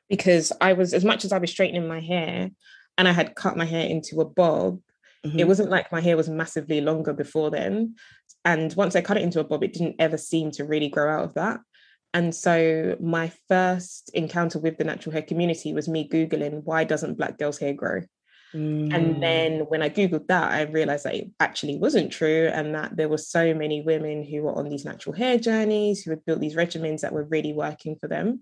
Because 0.08 0.52
I 0.60 0.72
was, 0.72 0.94
as 0.94 1.04
much 1.04 1.24
as 1.24 1.32
I 1.32 1.38
was 1.38 1.50
straightening 1.50 1.86
my 1.86 2.00
hair 2.00 2.50
and 2.96 3.08
I 3.08 3.12
had 3.12 3.34
cut 3.34 3.56
my 3.56 3.64
hair 3.64 3.86
into 3.86 4.20
a 4.20 4.24
bob, 4.24 4.80
mm-hmm. 5.24 5.38
it 5.38 5.46
wasn't 5.46 5.70
like 5.70 5.92
my 5.92 6.00
hair 6.00 6.16
was 6.16 6.28
massively 6.28 6.80
longer 6.80 7.12
before 7.12 7.50
then. 7.50 7.96
And 8.44 8.72
once 8.74 8.96
I 8.96 9.02
cut 9.02 9.18
it 9.18 9.22
into 9.22 9.40
a 9.40 9.44
bob, 9.44 9.64
it 9.64 9.74
didn't 9.74 9.96
ever 9.98 10.16
seem 10.16 10.50
to 10.52 10.64
really 10.64 10.88
grow 10.88 11.12
out 11.12 11.24
of 11.24 11.34
that. 11.34 11.60
And 12.14 12.34
so 12.34 12.96
my 13.00 13.30
first 13.48 14.10
encounter 14.14 14.58
with 14.58 14.78
the 14.78 14.84
natural 14.84 15.12
hair 15.12 15.22
community 15.22 15.74
was 15.74 15.88
me 15.88 16.08
Googling, 16.08 16.62
why 16.64 16.84
doesn't 16.84 17.18
black 17.18 17.38
girls' 17.38 17.58
hair 17.58 17.74
grow? 17.74 18.00
Mm. 18.54 18.94
And 18.94 19.22
then 19.22 19.60
when 19.68 19.82
I 19.82 19.90
Googled 19.90 20.26
that, 20.28 20.50
I 20.50 20.62
realized 20.62 21.04
that 21.04 21.14
it 21.14 21.30
actually 21.38 21.76
wasn't 21.76 22.12
true 22.12 22.50
and 22.52 22.74
that 22.74 22.96
there 22.96 23.08
were 23.08 23.18
so 23.18 23.54
many 23.54 23.82
women 23.82 24.24
who 24.24 24.42
were 24.42 24.54
on 24.54 24.68
these 24.68 24.84
natural 24.84 25.14
hair 25.14 25.38
journeys, 25.38 26.02
who 26.02 26.10
had 26.10 26.24
built 26.24 26.40
these 26.40 26.56
regimens 26.56 27.00
that 27.02 27.12
were 27.12 27.24
really 27.24 27.52
working 27.52 27.96
for 28.00 28.08
them. 28.08 28.40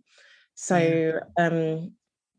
So 0.54 0.76
mm. 0.76 1.20
um, 1.38 1.92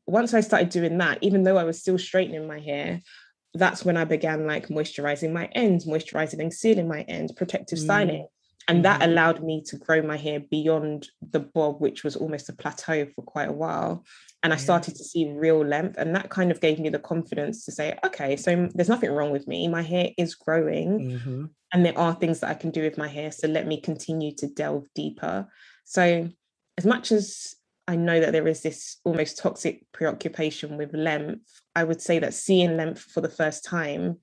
once 0.05 0.33
I 0.33 0.41
started 0.41 0.69
doing 0.69 0.97
that, 0.99 1.19
even 1.21 1.43
though 1.43 1.57
I 1.57 1.65
was 1.65 1.79
still 1.79 1.97
straightening 1.97 2.47
my 2.47 2.59
hair, 2.59 3.01
that's 3.53 3.83
when 3.83 3.97
I 3.97 4.05
began 4.05 4.47
like 4.47 4.67
moisturizing 4.67 5.33
my 5.33 5.49
ends, 5.53 5.85
moisturizing 5.85 6.39
and 6.39 6.53
sealing 6.53 6.87
my 6.87 7.01
ends, 7.01 7.31
protective 7.31 7.79
mm. 7.79 7.83
styling. 7.83 8.27
And 8.69 8.83
that 8.83 8.99
mm-hmm. 8.99 9.11
allowed 9.11 9.43
me 9.43 9.63
to 9.67 9.77
grow 9.77 10.01
my 10.01 10.17
hair 10.17 10.41
beyond 10.41 11.07
the 11.21 11.39
bob, 11.39 11.79
which 11.79 12.03
was 12.03 12.17
almost 12.17 12.49
a 12.49 12.53
plateau 12.53 13.05
for 13.15 13.21
quite 13.21 13.47
a 13.47 13.53
while. 13.53 14.03
And 14.43 14.53
I 14.53 14.55
started 14.57 14.95
to 14.95 15.03
see 15.03 15.31
real 15.31 15.65
length. 15.65 15.97
And 15.97 16.15
that 16.15 16.29
kind 16.29 16.51
of 16.51 16.61
gave 16.61 16.79
me 16.79 16.89
the 16.89 16.99
confidence 16.99 17.65
to 17.65 17.71
say, 17.71 17.97
okay, 18.05 18.35
so 18.35 18.69
there's 18.73 18.89
nothing 18.89 19.11
wrong 19.11 19.31
with 19.31 19.47
me. 19.47 19.67
My 19.67 19.81
hair 19.81 20.11
is 20.17 20.35
growing. 20.35 20.99
Mm-hmm. 20.99 21.45
And 21.73 21.85
there 21.85 21.97
are 21.97 22.13
things 22.13 22.39
that 22.39 22.49
I 22.49 22.53
can 22.53 22.71
do 22.71 22.83
with 22.83 22.97
my 22.97 23.07
hair. 23.07 23.31
So 23.31 23.47
let 23.47 23.67
me 23.67 23.81
continue 23.81 24.33
to 24.35 24.47
delve 24.47 24.85
deeper. 24.95 25.47
So, 25.85 26.29
as 26.77 26.85
much 26.85 27.11
as 27.11 27.55
I 27.87 27.95
know 27.95 28.19
that 28.19 28.31
there 28.31 28.47
is 28.47 28.61
this 28.61 28.97
almost 29.03 29.39
toxic 29.39 29.81
preoccupation 29.91 30.77
with 30.77 30.93
length, 30.93 31.61
I 31.75 31.83
would 31.83 32.01
say 32.01 32.19
that 32.19 32.33
seeing 32.33 32.77
length 32.77 33.01
for 33.01 33.21
the 33.21 33.29
first 33.29 33.65
time 33.65 34.17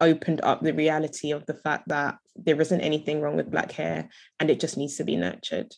opened 0.00 0.40
up 0.42 0.60
the 0.62 0.74
reality 0.74 1.30
of 1.30 1.46
the 1.46 1.54
fact 1.54 1.88
that 1.88 2.18
there 2.36 2.60
isn't 2.60 2.80
anything 2.80 3.20
wrong 3.20 3.36
with 3.36 3.50
black 3.50 3.72
hair 3.72 4.08
and 4.38 4.50
it 4.50 4.60
just 4.60 4.76
needs 4.76 4.96
to 4.96 5.04
be 5.04 5.16
nurtured. 5.16 5.74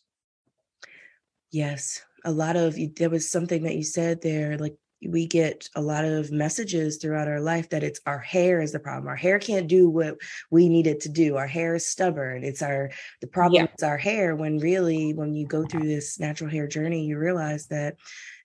Yes, 1.53 2.03
a 2.25 2.33
lot 2.33 2.57
of 2.57 2.79
there 2.97 3.11
was 3.11 3.31
something 3.31 3.63
that 3.65 3.77
you 3.77 3.83
said 3.83 4.23
there 4.23 4.59
like 4.59 4.77
we 5.07 5.27
get 5.27 5.69
a 5.75 5.81
lot 5.81 6.05
of 6.05 6.33
messages 6.33 6.97
throughout 6.97 7.29
our 7.29 7.41
life 7.41 7.69
that 7.71 7.83
it's 7.83 8.01
our 8.07 8.19
hair 8.19 8.61
is 8.61 8.73
the 8.73 8.79
problem. 8.79 9.09
Our 9.09 9.17
hair 9.17 9.39
can't 9.39 9.69
do 9.69 9.89
what 9.89 10.17
we 10.51 10.69
need 10.69 10.87
it 10.87 11.01
to 11.01 11.09
do. 11.09 11.37
Our 11.37 11.47
hair 11.47 11.75
is 11.75 11.87
stubborn. 11.87 12.45
It's 12.45 12.63
our 12.63 12.91
the 13.21 13.27
problem 13.27 13.65
yeah. 13.65 13.75
is 13.77 13.83
our 13.83 13.99
hair 13.99 14.35
when 14.35 14.59
really 14.59 15.13
when 15.13 15.35
you 15.35 15.47
go 15.47 15.65
through 15.65 15.87
this 15.87 16.19
natural 16.19 16.51
hair 16.51 16.67
journey 16.67 17.05
you 17.05 17.19
realize 17.19 17.67
that 17.69 17.97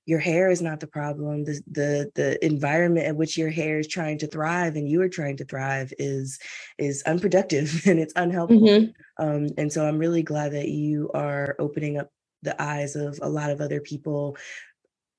your 0.05 0.19
hair 0.19 0.49
is 0.49 0.61
not 0.61 0.79
the 0.79 0.87
problem 0.87 1.43
the 1.43 1.61
the 1.69 2.11
the 2.15 2.43
environment 2.43 3.05
in 3.05 3.15
which 3.15 3.37
your 3.37 3.51
hair 3.51 3.77
is 3.77 3.87
trying 3.87 4.17
to 4.17 4.25
thrive 4.25 4.75
and 4.75 4.89
you 4.89 5.01
are 5.01 5.09
trying 5.09 5.37
to 5.37 5.45
thrive 5.45 5.93
is 5.99 6.39
is 6.79 7.03
unproductive 7.03 7.83
and 7.85 7.99
it's 7.99 8.13
unhelpful 8.15 8.59
mm-hmm. 8.59 9.23
um, 9.23 9.47
and 9.57 9.71
so 9.71 9.85
i'm 9.85 9.99
really 9.99 10.23
glad 10.23 10.53
that 10.53 10.67
you 10.67 11.11
are 11.13 11.55
opening 11.59 11.99
up 11.99 12.09
the 12.41 12.61
eyes 12.61 12.95
of 12.95 13.19
a 13.21 13.29
lot 13.29 13.49
of 13.49 13.61
other 13.61 13.81
people 13.81 14.37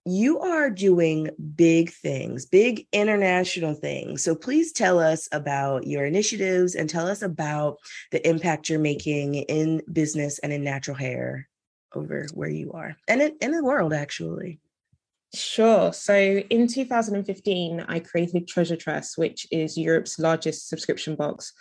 you 0.06 0.40
are 0.40 0.70
doing 0.70 1.28
big 1.54 1.90
things, 1.90 2.46
big 2.46 2.86
international 2.92 3.74
things. 3.74 4.24
So 4.24 4.34
please 4.34 4.72
tell 4.72 4.98
us 4.98 5.28
about 5.30 5.86
your 5.86 6.06
initiatives 6.06 6.74
and 6.74 6.88
tell 6.88 7.06
us 7.06 7.22
about 7.22 7.78
the 8.10 8.26
impact 8.26 8.68
you're 8.68 8.78
making 8.78 9.34
in 9.34 9.82
business 9.92 10.38
and 10.38 10.52
in 10.52 10.64
natural 10.64 10.96
hair 10.96 11.48
over 11.94 12.26
where 12.34 12.48
you 12.48 12.72
are 12.72 12.96
and 13.08 13.20
in, 13.20 13.36
in 13.40 13.50
the 13.50 13.64
world, 13.64 13.92
actually. 13.92 14.60
Sure. 15.34 15.92
So 15.92 16.14
in 16.14 16.66
2015, 16.66 17.84
I 17.86 18.00
created 18.00 18.48
Treasure 18.48 18.76
Tress, 18.76 19.16
which 19.16 19.46
is 19.52 19.78
Europe's 19.78 20.18
largest 20.18 20.68
subscription 20.68 21.14
box 21.14 21.52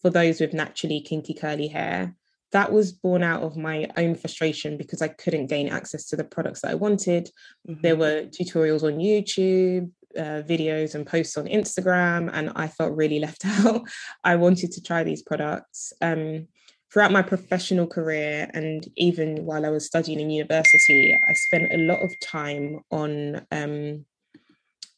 for 0.00 0.08
those 0.08 0.40
with 0.40 0.54
naturally 0.54 1.00
kinky 1.00 1.34
curly 1.34 1.68
hair. 1.68 2.14
That 2.52 2.72
was 2.72 2.92
born 2.92 3.22
out 3.22 3.42
of 3.42 3.56
my 3.56 3.88
own 3.96 4.14
frustration 4.14 4.78
because 4.78 5.02
I 5.02 5.08
couldn't 5.08 5.48
gain 5.48 5.68
access 5.68 6.06
to 6.06 6.16
the 6.16 6.24
products 6.24 6.62
that 6.62 6.70
I 6.70 6.74
wanted. 6.74 7.30
Mm-hmm. 7.68 7.80
There 7.82 7.96
were 7.96 8.22
tutorials 8.24 8.82
on 8.82 8.98
YouTube, 8.98 9.90
uh, 10.16 10.42
videos 10.42 10.94
and 10.94 11.06
posts 11.06 11.36
on 11.36 11.46
Instagram, 11.46 12.30
and 12.32 12.50
I 12.56 12.68
felt 12.68 12.96
really 12.96 13.18
left 13.18 13.44
out. 13.44 13.82
I 14.24 14.36
wanted 14.36 14.72
to 14.72 14.82
try 14.82 15.04
these 15.04 15.22
products. 15.22 15.92
Um, 16.00 16.48
throughout 16.92 17.12
my 17.12 17.22
professional 17.22 17.86
career 17.86 18.50
and 18.54 18.86
even 18.96 19.44
while 19.44 19.66
I 19.66 19.70
was 19.70 19.84
studying 19.84 20.20
in 20.20 20.30
university, 20.30 21.14
I 21.14 21.32
spent 21.34 21.72
a 21.72 21.84
lot 21.86 22.02
of 22.02 22.10
time 22.20 22.80
on 22.90 23.46
um, 23.52 24.06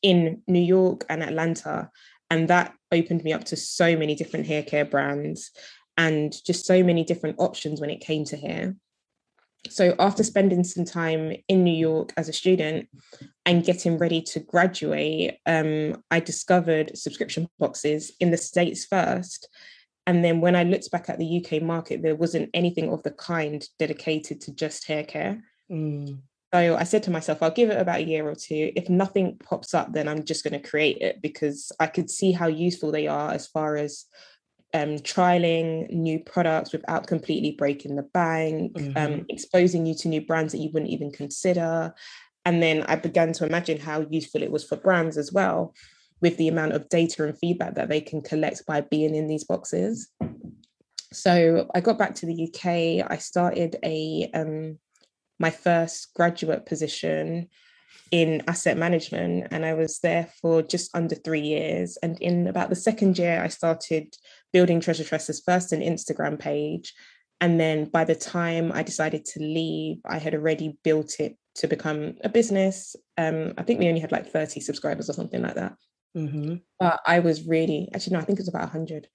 in 0.03 0.43
New 0.47 0.61
York 0.61 1.05
and 1.09 1.23
Atlanta, 1.23 1.91
and 2.31 2.49
that 2.49 2.75
opened 2.93 3.25
me 3.25 3.33
up 3.33 3.45
to 3.45 3.57
so 3.57 3.97
many 3.97 4.15
different 4.15 4.47
hair 4.47 4.63
care 4.63 4.85
brands 4.85 5.51
and 6.01 6.33
just 6.45 6.67
so 6.67 6.83
many 6.83 7.05
different 7.05 7.37
options 7.39 7.81
when 7.81 7.91
it 7.91 8.01
came 8.01 8.25
to 8.25 8.37
hair. 8.37 8.75
So 9.69 9.95
after 9.99 10.25
spending 10.25 10.65
some 10.65 10.87
time 10.87 11.35
in 11.47 11.65
New 11.65 11.77
York 11.77 12.15
as 12.17 12.29
a 12.29 12.33
student 12.33 12.89
and 13.45 13.65
getting 13.65 13.99
ready 13.99 14.23
to 14.23 14.41
graduate, 14.41 15.37
um, 15.45 16.03
I 16.11 16.21
discovered 16.21 16.97
subscription 16.97 17.49
boxes 17.59 18.13
in 18.21 18.31
the 18.31 18.39
States 18.39 18.87
first 18.87 19.49
and 20.07 20.25
then 20.25 20.41
when 20.41 20.57
I 20.57 20.65
looked 20.65 20.91
back 20.91 21.09
at 21.09 21.19
the 21.19 21.45
UK 21.45 21.63
market, 21.63 22.03
there 22.03 22.17
wasn't 22.17 22.51
anything 22.55 22.91
of 22.93 23.03
the 23.03 23.13
kind 23.13 23.65
dedicated 23.79 24.41
to 24.41 24.53
just 24.53 24.87
hair 24.87 25.05
care. 25.05 25.43
Mm. 25.71 26.19
So 26.53 26.77
I 26.77 26.83
said 26.83 27.05
to 27.05 27.13
myself, 27.13 27.43
I'll 27.43 27.53
give 27.53 27.71
it 27.71 27.81
about 27.81 28.01
a 28.01 28.05
year 28.05 28.29
or 28.29 28.35
two. 28.35 28.73
If 28.75 28.89
nothing 28.89 29.39
pops 29.39 29.73
up, 29.73 29.93
then 29.93 30.09
I'm 30.09 30.25
just 30.25 30.43
going 30.43 30.61
to 30.61 30.69
create 30.69 30.99
it 31.01 31.23
because 31.23 31.71
I 31.79 31.87
could 31.87 32.11
see 32.11 32.33
how 32.33 32.49
useful 32.49 32.91
they 32.91 33.07
are 33.07 33.31
as 33.31 33.47
far 33.47 33.77
as 33.77 34.07
um, 34.75 34.97
trialing 34.99 35.91
new 35.91 36.21
products 36.21 36.73
without 36.73 37.07
completely 37.07 37.53
breaking 37.53 37.97
the 37.97 38.03
bank, 38.03 38.73
um, 38.77 38.85
mm-hmm. 38.85 38.99
um, 38.99 39.27
exposing 39.29 39.87
you 39.87 39.95
to 39.97 40.09
new 40.09 40.21
brands 40.21 40.53
that 40.53 40.59
you 40.59 40.71
wouldn't 40.73 40.93
even 40.93 41.11
consider. 41.11 41.93
And 42.45 42.63
then 42.63 42.85
I 42.85 42.97
began 42.97 43.33
to 43.35 43.47
imagine 43.47 43.79
how 43.79 44.07
useful 44.11 44.43
it 44.43 44.51
was 44.51 44.65
for 44.65 44.77
brands 44.77 45.19
as 45.19 45.33
well 45.33 45.75
with 46.21 46.37
the 46.37 46.49
amount 46.49 46.73
of 46.73 46.89
data 46.89 47.25
and 47.25 47.37
feedback 47.39 47.75
that 47.75 47.89
they 47.89 48.01
can 48.01 48.21
collect 48.21 48.65
by 48.67 48.81
being 48.83 49.15
in 49.15 49.27
these 49.27 49.45
boxes. 49.45 50.11
So 51.13 51.69
I 51.75 51.81
got 51.81 51.99
back 51.99 52.15
to 52.17 52.27
the 52.27 52.45
UK. 52.49 53.11
I 53.11 53.17
started 53.17 53.77
a 53.83 54.31
um, 54.33 54.79
my 55.39 55.51
first 55.51 56.15
graduate 56.15 56.67
position 56.67 57.49
in 58.11 58.43
asset 58.47 58.77
management, 58.77 59.49
and 59.51 59.65
I 59.65 59.75
was 59.75 59.99
there 60.01 60.29
for 60.41 60.63
just 60.63 60.95
under 60.95 61.15
three 61.15 61.41
years. 61.41 61.97
And 62.03 62.21
in 62.21 62.47
about 62.47 62.69
the 62.69 62.77
second 62.77 63.19
year, 63.19 63.43
I 63.43 63.49
started 63.49 64.15
building 64.53 64.81
Treasure 64.81 65.05
Tress's 65.05 65.41
first 65.41 65.73
an 65.73 65.81
Instagram 65.81 66.39
page. 66.39 66.95
And 67.41 67.59
then 67.59 67.87
by 67.87 68.05
the 68.05 68.15
time 68.15 68.71
I 68.73 68.83
decided 68.83 69.25
to 69.27 69.41
leave, 69.41 69.99
I 70.05 70.19
had 70.19 70.35
already 70.35 70.79
built 70.85 71.21
it 71.21 71.37
to 71.57 71.67
become 71.67 72.15
a 72.23 72.29
business. 72.29 72.95
Um, 73.17 73.55
I 73.57 73.63
think 73.63 73.81
we 73.81 73.89
only 73.89 74.01
had 74.01 74.13
like 74.13 74.31
30 74.31 74.61
subscribers 74.61 75.09
or 75.09 75.15
something 75.15 75.43
like 75.43 75.55
that. 75.55 75.75
Mm-hmm. 76.17 76.57
But 76.79 77.01
I 77.07 77.21
was 77.21 77.47
really, 77.47 77.89
actually, 77.95 78.15
no, 78.15 78.21
I 78.21 78.25
think 78.25 78.39
it 78.39 78.43
was 78.43 78.49
about 78.49 78.63
100. 78.63 79.09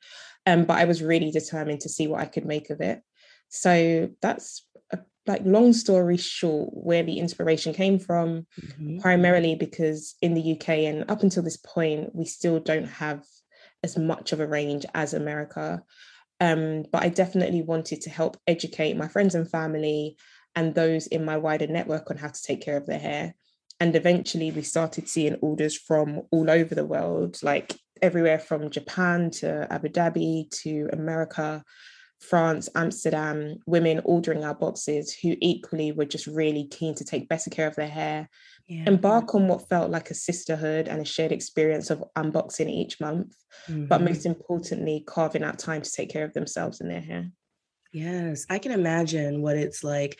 Um, 0.46 0.66
but 0.66 0.78
I 0.78 0.86
was 0.86 1.04
really 1.04 1.32
determined 1.32 1.82
to 1.82 1.90
see 1.90 2.08
what 2.08 2.22
I 2.22 2.26
could 2.26 2.46
make 2.46 2.70
of 2.70 2.82
it. 2.82 3.02
So 3.50 4.10
that's 4.22 4.66
a, 4.92 5.00
like 5.28 5.42
long 5.46 5.74
story 5.74 6.18
short, 6.18 6.70
where 6.74 7.04
the 7.04 7.20
inspiration 7.20 7.74
came 7.74 8.00
from, 8.00 8.48
mm-hmm. 8.60 9.00
primarily 9.00 9.56
because 9.56 10.16
in 10.22 10.34
the 10.34 10.54
UK 10.54 10.70
and 10.70 11.10
up 11.10 11.24
until 11.24 11.44
this 11.44 11.58
point, 11.58 12.16
we 12.16 12.26
still 12.26 12.60
don't 12.60 12.88
have 12.88 13.24
as 13.86 13.98
much 13.98 14.34
of 14.34 14.42
a 14.42 14.48
range 14.48 14.86
as 14.94 15.14
America. 15.14 15.82
Um, 16.42 16.84
but 16.92 17.04
I 17.04 17.08
definitely 17.08 17.62
wanted 17.62 18.02
to 18.02 18.10
help 18.10 18.36
educate 18.46 18.98
my 18.98 19.08
friends 19.08 19.36
and 19.36 19.50
family 19.50 20.18
and 20.54 20.76
those 20.76 21.08
in 21.08 21.24
my 21.24 21.38
wider 21.38 21.68
network 21.68 22.12
on 22.12 22.18
how 22.18 22.28
to 22.28 22.44
take 22.44 22.62
care 22.62 22.76
of 22.76 22.86
their 22.86 23.00
hair 23.00 23.36
and 23.80 23.96
eventually 23.96 24.52
we 24.52 24.62
started 24.62 25.08
seeing 25.08 25.36
orders 25.36 25.76
from 25.76 26.22
all 26.32 26.50
over 26.50 26.76
the 26.76 26.86
world 26.86 27.38
like 27.44 27.76
everywhere 28.02 28.40
from 28.40 28.70
japan 28.70 29.30
to 29.30 29.68
abu 29.72 29.90
dhabi 29.90 30.50
to 30.50 30.90
america 30.94 31.64
france 32.20 32.70
amsterdam 32.76 33.58
women 33.66 34.02
ordering 34.04 34.44
our 34.44 34.56
boxes 34.56 35.14
who 35.14 35.36
equally 35.42 35.92
were 35.92 36.06
just 36.06 36.28
really 36.28 36.66
keen 36.68 36.96
to 36.96 37.04
take 37.04 37.30
better 37.30 37.50
care 37.50 37.68
of 37.68 37.76
their 37.76 37.88
hair 37.88 38.30
yeah. 38.68 38.84
embark 38.88 39.36
on 39.36 39.48
what 39.48 39.70
felt 39.70 39.92
like 39.92 40.10
a 40.10 40.16
sisterhood 40.16 40.88
and 40.88 41.02
a 41.02 41.06
shared 41.06 41.32
experience 41.32 41.90
of 41.90 42.04
unboxing 42.18 42.70
each 42.70 43.00
month 43.00 43.36
mm-hmm. 43.68 43.86
but 43.86 44.02
most 44.02 44.26
importantly 44.26 45.04
carving 45.06 45.44
out 45.44 45.60
time 45.60 45.82
to 45.82 45.92
take 45.92 46.10
care 46.10 46.26
of 46.26 46.34
themselves 46.34 46.82
and 46.82 46.90
their 46.90 47.02
hair 47.02 47.32
Yes, 47.94 48.46
I 48.50 48.60
can 48.60 48.74
imagine 48.74 49.42
what 49.42 49.56
it's 49.56 49.82
like 49.82 50.20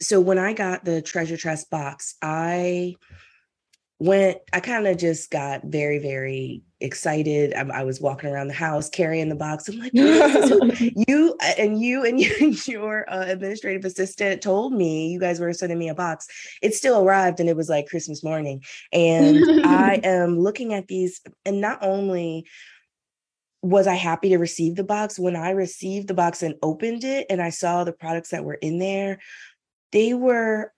so 0.00 0.20
when 0.20 0.38
I 0.38 0.52
got 0.52 0.84
the 0.84 1.02
treasure 1.02 1.36
Tress 1.36 1.64
box, 1.64 2.14
I 2.22 2.94
went, 3.98 4.38
I 4.52 4.60
kind 4.60 4.86
of 4.86 4.96
just 4.96 5.30
got 5.30 5.62
very, 5.64 5.98
very 5.98 6.62
excited. 6.80 7.52
I, 7.54 7.80
I, 7.80 7.82
was 7.82 8.00
walking 8.00 8.30
around 8.30 8.48
the 8.48 8.54
house 8.54 8.88
carrying 8.88 9.28
the 9.28 9.34
box. 9.34 9.68
I'm 9.68 9.78
like, 9.78 9.92
you 9.94 11.36
and 11.58 11.80
you 11.80 12.04
and 12.04 12.20
you, 12.20 12.56
your 12.66 13.10
uh, 13.10 13.24
administrative 13.26 13.84
assistant 13.84 14.42
told 14.42 14.72
me 14.72 15.08
you 15.08 15.18
guys 15.18 15.40
were 15.40 15.52
sending 15.52 15.78
me 15.78 15.88
a 15.88 15.94
box. 15.94 16.28
It 16.62 16.74
still 16.74 17.02
arrived 17.02 17.40
and 17.40 17.48
it 17.48 17.56
was 17.56 17.68
like 17.68 17.88
Christmas 17.88 18.22
morning. 18.22 18.62
And 18.92 19.66
I 19.66 19.94
am 20.04 20.38
looking 20.38 20.74
at 20.74 20.86
these, 20.86 21.20
and 21.44 21.60
not 21.60 21.82
only 21.82 22.46
was 23.60 23.88
I 23.88 23.94
happy 23.94 24.28
to 24.28 24.38
receive 24.38 24.76
the 24.76 24.84
box 24.84 25.18
when 25.18 25.34
I 25.34 25.50
received 25.50 26.06
the 26.06 26.14
box 26.14 26.44
and 26.44 26.54
opened 26.62 27.02
it 27.02 27.26
and 27.28 27.42
I 27.42 27.50
saw 27.50 27.82
the 27.82 27.92
products 27.92 28.30
that 28.30 28.44
were 28.44 28.54
in 28.54 28.78
there 28.78 29.18
they 29.92 30.14
were 30.14 30.72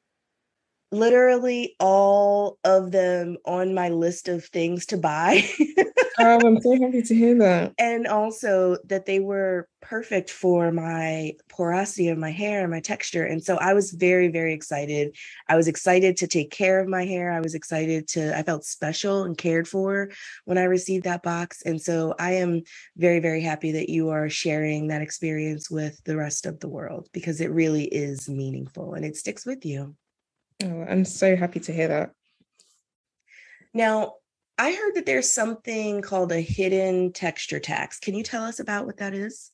literally 0.93 1.77
all 1.79 2.59
of 2.65 2.91
them 2.91 3.37
on 3.45 3.75
my 3.75 3.89
list 3.89 4.29
of 4.29 4.45
things 4.47 4.87
to 4.87 4.97
buy. 4.97 5.49
oh, 6.19 6.41
I'm 6.47 6.61
so 6.61 6.73
happy 6.81 7.03
to 7.03 7.15
hear 7.15 7.39
that. 7.39 7.75
And 7.79 8.07
also 8.07 8.77
that 8.87 9.07
they 9.07 9.21
were 9.21 9.69
perfect 9.81 10.31
for 10.31 10.73
my 10.73 11.33
porosity 11.49 12.09
of 12.09 12.19
my 12.19 12.31
hair 12.31 12.63
and 12.63 12.71
my 12.71 12.81
texture. 12.81 13.25
And 13.25 13.43
so 13.43 13.57
I 13.57 13.73
was 13.73 13.93
very, 13.93 14.29
very 14.29 14.53
excited. 14.53 15.17
I 15.49 15.57
was 15.57 15.69
excited 15.69 16.17
to 16.19 16.27
take 16.27 16.51
care 16.51 16.81
of 16.81 16.89
my 16.89 17.05
hair. 17.05 17.31
I 17.31 17.41
was 17.41 17.55
excited 17.55 18.09
to, 18.09 18.37
I 18.37 18.43
felt 18.43 18.65
special 18.65 19.23
and 19.23 19.39
cared 19.39 19.69
for 19.69 20.11
when 20.45 20.59
I 20.59 20.65
received 20.65 21.05
that 21.05 21.23
box. 21.23 21.63
And 21.63 21.81
so 21.81 22.15
I 22.19 22.33
am 22.33 22.63
very, 22.97 23.21
very 23.21 23.43
happy 23.43 23.73
that 23.73 23.89
you 23.89 24.11
are 24.11 24.29
sharing 24.29 24.89
that 24.89 25.03
experience 25.03 25.71
with 25.71 26.03
the 26.05 26.17
rest 26.17 26.47
of 26.47 26.61
the 26.61 26.69
world 26.69 27.09
because 27.13 27.41
it 27.41 27.51
really 27.51 27.85
is 27.85 28.29
meaningful 28.29 28.95
and 28.95 29.05
it 29.05 29.17
sticks 29.17 29.47
with 29.47 29.65
you. 29.65 29.95
Oh, 30.63 30.87
I'm 30.89 31.05
so 31.05 31.37
happy 31.37 31.61
to 31.61 31.73
hear 31.73 31.89
that. 31.89 32.13
Now, 33.73 34.15
I 34.59 34.73
heard 34.73 34.95
that 34.97 35.07
there's 35.07 35.33
something 35.33 36.03
called 36.03 36.33
a 36.33 36.41
hidden 36.41 37.13
texture 37.13 37.61
tax. 37.61 37.99
Can 37.99 38.15
you 38.15 38.23
tell 38.23 38.45
us 38.45 38.61
about 38.61 38.85
what 38.85 38.99
that 38.99 39.15
is? 39.15 39.51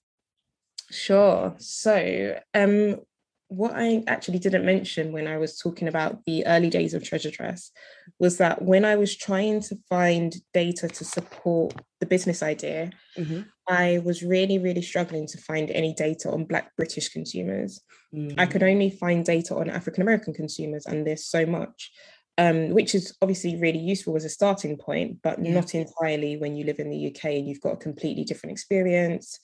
Sure. 0.91 1.55
So, 1.59 2.39
um, 2.55 3.01
what 3.49 3.73
I 3.77 4.03
actually 4.09 4.41
didn't 4.41 4.65
mention 4.65 5.13
when 5.13 5.29
I 5.29 5.37
was 5.39 5.59
talking 5.59 5.87
about 5.87 6.25
the 6.25 6.45
early 6.47 6.71
days 6.71 6.95
of 6.95 7.05
Treasure 7.05 7.31
Tress 7.31 7.71
was 8.19 8.39
that 8.39 8.63
when 8.63 8.85
I 8.85 8.97
was 8.97 9.15
trying 9.17 9.61
to 9.63 9.79
find 9.89 10.35
data 10.53 10.89
to 10.89 11.05
support 11.05 11.75
the 12.01 12.07
business 12.07 12.43
idea, 12.43 12.91
mm-hmm. 13.17 13.43
I 13.69 14.01
was 14.05 14.23
really, 14.23 14.59
really 14.59 14.83
struggling 14.83 15.27
to 15.29 15.39
find 15.39 15.71
any 15.71 15.95
data 15.95 16.31
on 16.31 16.45
Black 16.45 16.75
British 16.77 17.09
consumers. 17.09 17.81
Mm-hmm. 18.15 18.39
I 18.39 18.47
could 18.47 18.63
mm. 18.63 18.71
only 18.71 18.91
find 18.91 19.25
data 19.25 19.57
on 19.57 19.71
African 19.71 20.03
American 20.03 20.35
consumers, 20.35 20.87
and 20.87 21.07
there's 21.07 21.27
so 21.27 21.47
much. 21.47 21.91
Um, 22.39 22.75
which 22.75 22.95
is 22.95 23.17
obviously 23.23 23.57
really 23.57 23.79
useful 23.79 24.15
as 24.15 24.27
a 24.27 24.29
starting 24.29 24.77
point, 24.77 25.23
but 25.23 25.43
yeah. 25.43 25.55
not 25.55 25.75
entirely 25.75 26.37
when 26.37 26.55
you 26.55 26.67
live 26.67 26.79
in 26.79 26.91
the 26.91 27.07
UK 27.07 27.25
and 27.31 27.49
you've 27.49 27.63
got 27.63 27.73
a 27.73 27.79
completely 27.79 28.25
different 28.25 28.53
experience 28.53 29.41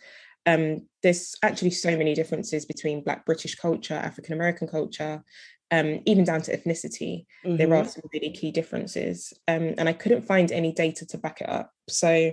um, 0.47 0.87
there's 1.03 1.37
actually 1.43 1.71
so 1.71 1.97
many 1.97 2.15
differences 2.15 2.65
between 2.65 3.05
Black 3.05 3.25
British 3.25 3.55
culture, 3.55 3.95
African 3.95 4.35
American 4.35 4.69
culture, 4.69 5.23
um, 5.71 6.01
even 6.05 6.25
down 6.25 6.43
to 6.43 6.57
ethnicity. 6.57 7.27
Mm-hmm. 7.45 7.57
There 7.57 7.75
are 7.75 7.85
some 7.85 8.03
really 8.13 8.31
key 8.31 8.51
differences. 8.51 9.33
Um, 9.49 9.75
and 9.79 9.89
I 9.89 9.93
couldn't 9.93 10.23
find 10.23 10.51
any 10.51 10.73
data 10.73 11.07
to 11.07 11.19
back 11.19 11.41
it 11.41 11.49
up. 11.49 11.71
So 11.89 12.33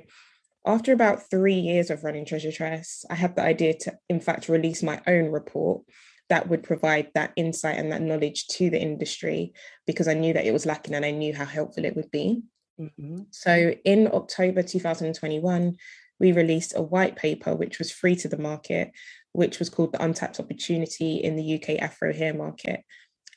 after 0.65 0.91
about 0.91 1.29
three 1.29 1.55
years 1.55 1.89
of 1.89 2.03
running 2.03 2.25
Treasure 2.25 2.51
Tress, 2.51 3.05
I 3.09 3.15
had 3.15 3.35
the 3.35 3.41
idea 3.41 3.75
to, 3.79 3.97
in 4.09 4.19
fact, 4.19 4.49
release 4.49 4.83
my 4.83 5.01
own 5.07 5.31
report 5.31 5.83
that 6.29 6.47
would 6.47 6.63
provide 6.63 7.09
that 7.15 7.33
insight 7.35 7.77
and 7.77 7.91
that 7.91 8.01
knowledge 8.01 8.47
to 8.47 8.69
the 8.69 8.79
industry 8.79 9.53
because 9.87 10.07
I 10.07 10.13
knew 10.13 10.33
that 10.33 10.45
it 10.45 10.53
was 10.53 10.65
lacking 10.65 10.93
and 10.93 11.05
I 11.05 11.11
knew 11.11 11.33
how 11.33 11.45
helpful 11.45 11.85
it 11.85 11.95
would 11.95 12.11
be. 12.11 12.43
Mm-hmm. 12.79 13.21
So 13.31 13.73
in 13.83 14.07
October 14.13 14.61
2021, 14.61 15.75
we 16.19 16.31
released 16.31 16.73
a 16.75 16.81
white 16.81 17.15
paper 17.15 17.55
which 17.55 17.79
was 17.79 17.91
free 17.91 18.15
to 18.17 18.27
the 18.27 18.37
market, 18.37 18.91
which 19.31 19.59
was 19.59 19.69
called 19.69 19.93
The 19.93 20.03
Untapped 20.03 20.39
Opportunity 20.39 21.15
in 21.15 21.35
the 21.35 21.55
UK 21.55 21.81
Afro 21.81 22.13
Hair 22.13 22.35
Market. 22.35 22.81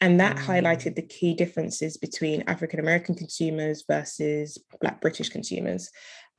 And 0.01 0.19
that 0.19 0.37
mm. 0.37 0.45
highlighted 0.45 0.97
the 0.97 1.07
key 1.07 1.33
differences 1.33 1.97
between 1.97 2.43
African 2.49 2.81
American 2.81 3.15
consumers 3.15 3.85
versus 3.87 4.59
Black 4.81 5.01
British 5.01 5.29
consumers. 5.29 5.91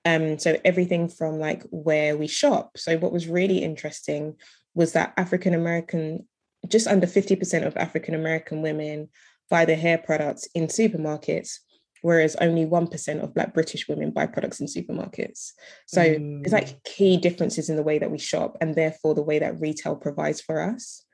Um, 0.05 0.37
so 0.37 0.59
everything 0.65 1.07
from 1.07 1.39
like 1.39 1.63
where 1.69 2.17
we 2.17 2.27
shop. 2.27 2.77
So 2.77 2.97
what 2.97 3.13
was 3.13 3.27
really 3.27 3.63
interesting 3.63 4.35
was 4.75 4.93
that 4.93 5.13
African 5.17 5.53
American, 5.53 6.27
just 6.67 6.87
under 6.87 7.07
50% 7.07 7.65
of 7.65 7.77
African 7.77 8.13
American 8.13 8.61
women 8.61 9.09
buy 9.49 9.65
their 9.65 9.77
hair 9.77 9.97
products 9.97 10.47
in 10.55 10.67
supermarkets, 10.67 11.59
whereas 12.01 12.35
only 12.37 12.65
1% 12.65 13.23
of 13.23 13.33
Black 13.33 13.53
British 13.53 13.87
women 13.87 14.11
buy 14.11 14.25
products 14.25 14.59
in 14.59 14.67
supermarkets. 14.67 15.51
So 15.87 16.01
mm. 16.01 16.43
there's 16.43 16.53
like 16.53 16.83
key 16.83 17.17
differences 17.17 17.69
in 17.69 17.75
the 17.75 17.83
way 17.83 17.99
that 17.99 18.11
we 18.11 18.17
shop 18.17 18.57
and 18.59 18.75
therefore 18.75 19.15
the 19.15 19.23
way 19.23 19.39
that 19.39 19.59
retail 19.59 19.95
provides 19.95 20.41
for 20.41 20.59
us. 20.59 21.05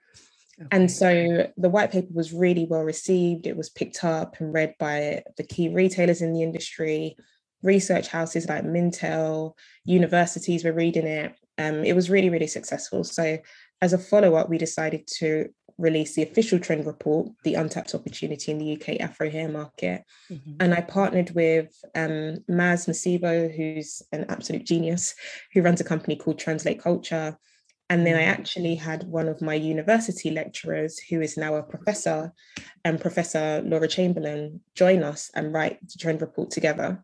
Okay. 0.59 0.67
And 0.71 0.91
so 0.91 1.47
the 1.57 1.69
white 1.69 1.91
paper 1.91 2.09
was 2.11 2.33
really 2.33 2.65
well 2.65 2.83
received. 2.83 3.47
It 3.47 3.55
was 3.55 3.69
picked 3.69 4.03
up 4.03 4.39
and 4.39 4.53
read 4.53 4.75
by 4.79 5.23
the 5.37 5.43
key 5.43 5.69
retailers 5.69 6.21
in 6.21 6.33
the 6.33 6.43
industry, 6.43 7.15
research 7.63 8.07
houses 8.07 8.47
like 8.47 8.63
Mintel, 8.63 9.53
universities 9.85 10.63
were 10.63 10.73
reading 10.73 11.05
it. 11.05 11.35
Um, 11.57 11.83
it 11.83 11.93
was 11.93 12.09
really, 12.09 12.29
really 12.29 12.47
successful. 12.47 13.03
So 13.03 13.37
as 13.81 13.93
a 13.93 13.97
follow 13.97 14.35
up, 14.35 14.49
we 14.49 14.57
decided 14.57 15.07
to 15.17 15.49
release 15.79 16.13
the 16.13 16.23
official 16.23 16.59
trend 16.59 16.85
report, 16.85 17.29
The 17.43 17.55
Untapped 17.55 17.95
Opportunity 17.95 18.51
in 18.51 18.57
the 18.57 18.73
UK 18.75 18.99
Afro 18.99 19.29
Hair 19.29 19.49
Market. 19.49 20.03
Mm-hmm. 20.29 20.51
And 20.59 20.73
I 20.73 20.81
partnered 20.81 21.31
with 21.31 21.73
um, 21.95 22.43
Maz 22.49 22.87
Nasibo, 22.87 23.53
who's 23.55 24.01
an 24.11 24.25
absolute 24.29 24.65
genius, 24.65 25.15
who 25.53 25.61
runs 25.61 25.79
a 25.79 25.85
company 25.85 26.17
called 26.17 26.37
Translate 26.37 26.81
Culture. 26.81 27.37
And 27.89 28.05
then 28.05 28.15
I 28.15 28.19
mm-hmm. 28.21 28.29
actually 28.29 28.75
had 28.75 29.03
one 29.05 29.27
of 29.27 29.41
my 29.41 29.55
university 29.55 30.31
lecturers, 30.31 30.99
who 30.99 31.21
is 31.21 31.37
now 31.37 31.55
a 31.55 31.63
professor, 31.63 32.33
and 32.83 33.01
Professor 33.01 33.63
Laura 33.65 33.87
Chamberlain, 33.87 34.59
join 34.75 35.01
us 35.01 35.31
and 35.33 35.53
write 35.53 35.79
the 35.81 35.97
trend 35.97 36.21
report 36.21 36.51
together. 36.51 37.03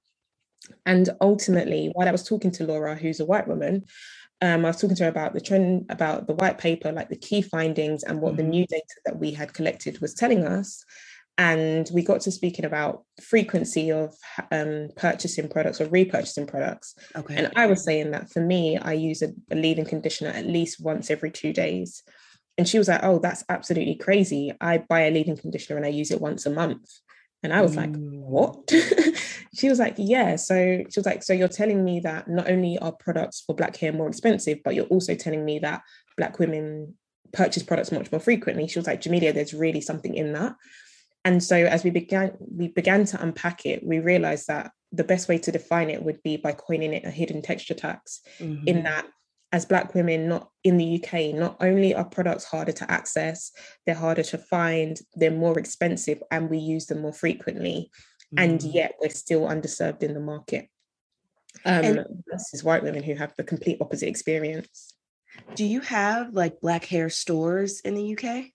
And 0.86 1.10
ultimately, 1.21 1.91
while 1.93 2.08
I 2.08 2.12
was 2.12 2.23
talking 2.23 2.51
to 2.51 2.65
Laura, 2.65 2.95
who's 2.95 3.19
a 3.19 3.25
white 3.25 3.47
woman, 3.47 3.86
um, 4.41 4.65
I 4.65 4.69
was 4.69 4.82
talking 4.82 4.95
to 4.97 5.04
her 5.04 5.10
about 5.10 5.34
the 5.34 5.41
trend, 5.41 5.86
about 5.89 6.28
the 6.28 6.34
white 6.34 6.58
paper, 6.58 6.91
like 6.91 7.10
the 7.10 7.15
key 7.15 7.41
findings 7.41 8.04
and 8.04 8.21
what 8.21 8.34
mm-hmm. 8.34 8.43
the 8.43 8.49
new 8.49 8.67
data 8.67 8.95
that 9.06 9.19
we 9.19 9.32
had 9.32 9.54
collected 9.54 10.01
was 10.01 10.13
telling 10.13 10.45
us. 10.45 10.84
And 11.38 11.89
we 11.93 12.01
got 12.01 12.21
to 12.21 12.32
speaking 12.32 12.63
about 12.63 13.04
frequency 13.21 13.91
of 13.91 14.13
um, 14.51 14.89
purchasing 14.95 15.49
products 15.49 15.82
or 15.82 15.88
repurchasing 15.88 16.47
products. 16.47 16.95
Okay. 17.15 17.36
And 17.36 17.51
I 17.58 17.67
was 17.67 17.84
saying 17.84 18.12
that 18.12 18.30
for 18.30 18.39
me, 18.39 18.78
I 18.78 18.93
use 18.93 19.21
a, 19.21 19.34
a 19.51 19.56
leave-in 19.56 19.86
conditioner 19.86 20.30
at 20.30 20.45
least 20.45 20.82
once 20.82 21.12
every 21.12 21.32
two 21.32 21.51
days. 21.51 22.04
And 22.58 22.67
she 22.69 22.78
was 22.78 22.88
like, 22.88 23.01
"Oh, 23.04 23.19
that's 23.19 23.43
absolutely 23.49 23.95
crazy. 23.95 24.54
I 24.62 24.78
buy 24.78 25.01
a 25.01 25.12
leave-in 25.12 25.36
conditioner 25.36 25.75
and 25.75 25.86
I 25.86 25.89
use 25.89 26.10
it 26.10 26.21
once 26.21 26.45
a 26.45 26.49
month." 26.49 26.89
And 27.45 27.53
I 27.53 27.62
was 27.62 27.75
like, 27.75 27.95
"What?" 27.95 28.69
she 29.55 29.69
was 29.69 29.79
like, 29.79 29.95
yeah. 29.97 30.36
So 30.36 30.84
she 30.89 30.99
was 30.99 31.05
like, 31.05 31.23
so 31.23 31.34
you're 31.34 31.47
telling 31.47 31.84
me 31.84 32.01
that 32.01 32.27
not 32.27 32.49
only 32.49 32.77
are 32.79 32.91
products 32.91 33.41
for 33.45 33.55
black 33.55 33.77
hair 33.77 33.93
more 33.93 34.08
expensive, 34.08 34.60
but 34.63 34.75
you're 34.75 34.86
also 34.86 35.15
telling 35.15 35.45
me 35.45 35.60
that 35.60 35.81
black 36.17 36.39
women 36.39 36.95
purchase 37.31 37.63
products 37.63 37.91
much 37.91 38.12
more 38.12 38.19
frequently. 38.19 38.67
She 38.67 38.79
was 38.79 38.88
like, 38.88 39.01
Jamelia, 39.01 39.34
there's 39.34 39.53
really 39.53 39.81
something 39.81 40.13
in 40.13 40.34
that. 40.34 40.55
And 41.23 41.43
so 41.43 41.55
as 41.55 41.84
we 41.84 41.89
began, 41.89 42.34
we 42.39 42.67
began 42.67 43.05
to 43.05 43.21
unpack 43.21 43.65
it, 43.65 43.84
we 43.84 43.99
realized 43.99 44.47
that 44.47 44.71
the 44.91 45.03
best 45.03 45.27
way 45.27 45.38
to 45.39 45.51
define 45.51 45.89
it 45.89 46.03
would 46.03 46.21
be 46.21 46.38
by 46.38 46.51
coining 46.51 46.93
it 46.93 47.05
a 47.05 47.10
hidden 47.10 47.41
texture 47.41 47.73
tax, 47.73 48.21
mm-hmm. 48.39 48.67
in 48.67 48.84
that 48.84 49.08
as 49.55 49.65
black 49.65 49.95
women 49.95 50.27
not 50.27 50.49
in 50.63 50.77
the 50.77 51.01
UK, 51.01 51.33
not 51.33 51.55
only 51.61 51.95
are 51.95 52.05
products 52.05 52.43
harder 52.43 52.73
to 52.73 52.91
access, 52.91 53.51
they're 53.85 53.95
harder 53.95 54.23
to 54.23 54.37
find, 54.37 54.99
they're 55.15 55.31
more 55.31 55.57
expensive, 55.57 56.21
and 56.29 56.49
we 56.49 56.57
use 56.57 56.87
them 56.87 57.01
more 57.01 57.13
frequently 57.13 57.89
and 58.37 58.59
mm. 58.59 58.73
yet 58.73 58.95
we're 58.99 59.09
still 59.09 59.41
underserved 59.41 60.03
in 60.03 60.13
the 60.13 60.19
market. 60.19 60.69
Um, 61.63 61.85
and 61.85 62.05
versus 62.29 62.63
white 62.63 62.83
women 62.83 63.03
who 63.03 63.15
have 63.15 63.33
the 63.37 63.43
complete 63.43 63.77
opposite 63.81 64.09
experience. 64.09 64.93
Do 65.55 65.65
you 65.65 65.81
have 65.81 66.33
like 66.33 66.59
black 66.61 66.85
hair 66.85 67.09
stores 67.09 67.79
in 67.81 67.95
the 67.95 68.17
UK? 68.17 68.45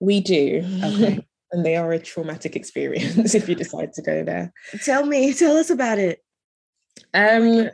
We 0.00 0.20
do. 0.20 0.64
Okay. 0.82 1.26
and 1.52 1.66
they 1.66 1.76
are 1.76 1.92
a 1.92 1.98
traumatic 1.98 2.56
experience 2.56 3.34
if 3.34 3.48
you 3.48 3.54
decide 3.54 3.92
to 3.94 4.02
go 4.02 4.24
there. 4.24 4.52
Tell 4.84 5.04
me, 5.04 5.34
tell 5.34 5.56
us 5.56 5.70
about 5.70 5.98
it. 5.98 6.20
Um, 7.12 7.70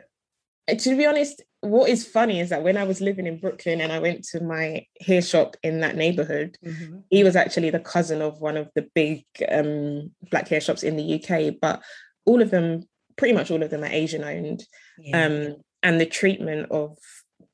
to 0.77 0.97
be 0.97 1.05
honest, 1.05 1.41
what 1.67 1.89
is 1.89 2.07
funny 2.07 2.39
is 2.39 2.49
that 2.49 2.63
when 2.63 2.77
I 2.77 2.83
was 2.83 3.01
living 3.01 3.27
in 3.27 3.39
Brooklyn 3.39 3.81
and 3.81 3.91
I 3.91 3.99
went 3.99 4.23
to 4.29 4.41
my 4.41 4.85
hair 5.01 5.21
shop 5.21 5.55
in 5.63 5.81
that 5.81 5.95
neighborhood, 5.95 6.57
mm-hmm. 6.65 6.99
he 7.09 7.23
was 7.23 7.35
actually 7.35 7.69
the 7.69 7.79
cousin 7.79 8.21
of 8.21 8.39
one 8.41 8.57
of 8.57 8.69
the 8.75 8.87
big 8.95 9.25
um, 9.49 10.11
black 10.31 10.47
hair 10.47 10.61
shops 10.61 10.83
in 10.83 10.97
the 10.97 11.15
UK. 11.15 11.55
But 11.61 11.83
all 12.25 12.41
of 12.41 12.49
them, 12.49 12.83
pretty 13.15 13.33
much 13.33 13.51
all 13.51 13.63
of 13.63 13.69
them, 13.69 13.83
are 13.83 13.87
Asian 13.87 14.23
owned. 14.23 14.65
Yeah. 14.97 15.25
Um, 15.25 15.55
and 15.83 16.01
the 16.01 16.05
treatment 16.05 16.71
of 16.71 16.97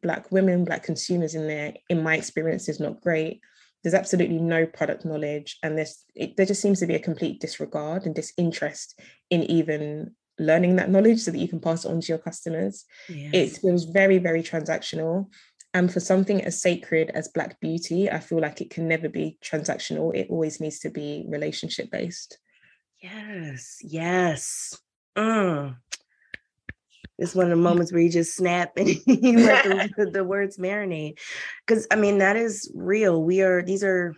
black 0.02 0.32
women, 0.32 0.65
black 0.65 0.84
consumers 0.84 1.36
in 1.36 1.47
there, 1.47 1.73
in 1.89 2.04
my 2.04 2.15
experience, 2.15 2.69
is 2.69 2.80
not 2.80 3.02
great. 3.02 3.41
There's 3.84 3.93
absolutely 3.93 4.39
no 4.39 4.65
product 4.65 5.04
knowledge, 5.04 5.58
and 5.62 5.78
there's 5.78 6.06
it, 6.15 6.38
there 6.38 6.45
just 6.45 6.62
seems 6.62 6.80
to 6.80 6.88
be 6.88 6.95
a 6.95 6.99
complete 6.99 7.41
disregard 7.41 8.06
and 8.06 8.15
disinterest 8.15 8.97
in 9.30 9.43
even 9.43 10.15
learning 10.39 10.78
that 10.78 10.89
knowledge 10.89 11.19
so 11.19 11.32
that 11.32 11.39
you 11.39 11.48
can 11.48 11.60
pass 11.60 11.86
it 11.86 11.91
on 11.91 12.02
to 12.02 12.08
your 12.08 12.17
customers. 12.17 12.86
Yes. 13.10 13.34
It 13.34 13.60
feels 13.62 13.86
very, 13.86 14.17
very 14.17 14.43
transactional. 14.43 15.28
And 15.74 15.91
for 15.91 16.00
something 16.00 16.43
as 16.43 16.62
sacred 16.62 17.10
as 17.15 17.30
Black 17.30 17.60
beauty, 17.60 18.10
I 18.10 18.19
feel 18.19 18.39
like 18.39 18.62
it 18.62 18.69
can 18.69 18.88
never 18.88 19.10
be 19.10 19.38
transactional. 19.43 20.15
It 20.15 20.28
always 20.30 20.60
needs 20.60 20.80
to 20.80 20.89
be 20.89 21.26
relationship 21.28 21.89
based. 21.91 22.38
Yes, 23.02 23.78
yes. 23.82 24.78
Mm. 25.17 25.76
It's 27.17 27.36
one 27.36 27.46
of 27.46 27.52
the 27.52 27.56
moments 27.56 27.91
where 27.91 28.02
you 28.02 28.10
just 28.10 28.36
snap 28.36 28.74
and 28.78 28.89
you 29.06 29.39
let 29.39 29.91
the, 29.98 30.10
the 30.12 30.24
words 30.24 30.58
marinate. 30.58 31.19
Because 31.65 31.88
I 31.91 31.96
mean, 31.96 32.19
that 32.19 32.36
is 32.36 32.72
real. 32.76 33.24
We 33.24 33.41
are, 33.41 33.62
these 33.62 33.84
are 33.84 34.15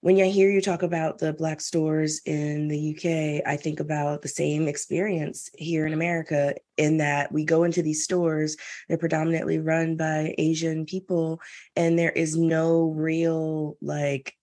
when 0.00 0.20
I 0.20 0.26
hear 0.26 0.50
you 0.50 0.60
talk 0.60 0.82
about 0.82 1.18
the 1.18 1.32
black 1.32 1.60
stores 1.60 2.20
in 2.26 2.68
the 2.68 2.94
UK, 2.94 3.48
I 3.50 3.56
think 3.56 3.80
about 3.80 4.22
the 4.22 4.28
same 4.28 4.68
experience 4.68 5.50
here 5.54 5.86
in 5.86 5.92
America 5.92 6.54
in 6.76 6.98
that 6.98 7.32
we 7.32 7.44
go 7.44 7.64
into 7.64 7.82
these 7.82 8.04
stores, 8.04 8.56
they're 8.88 8.98
predominantly 8.98 9.58
run 9.58 9.96
by 9.96 10.34
Asian 10.38 10.84
people, 10.84 11.40
and 11.74 11.98
there 11.98 12.12
is 12.12 12.36
no 12.36 12.90
real 12.90 13.76
like 13.80 14.34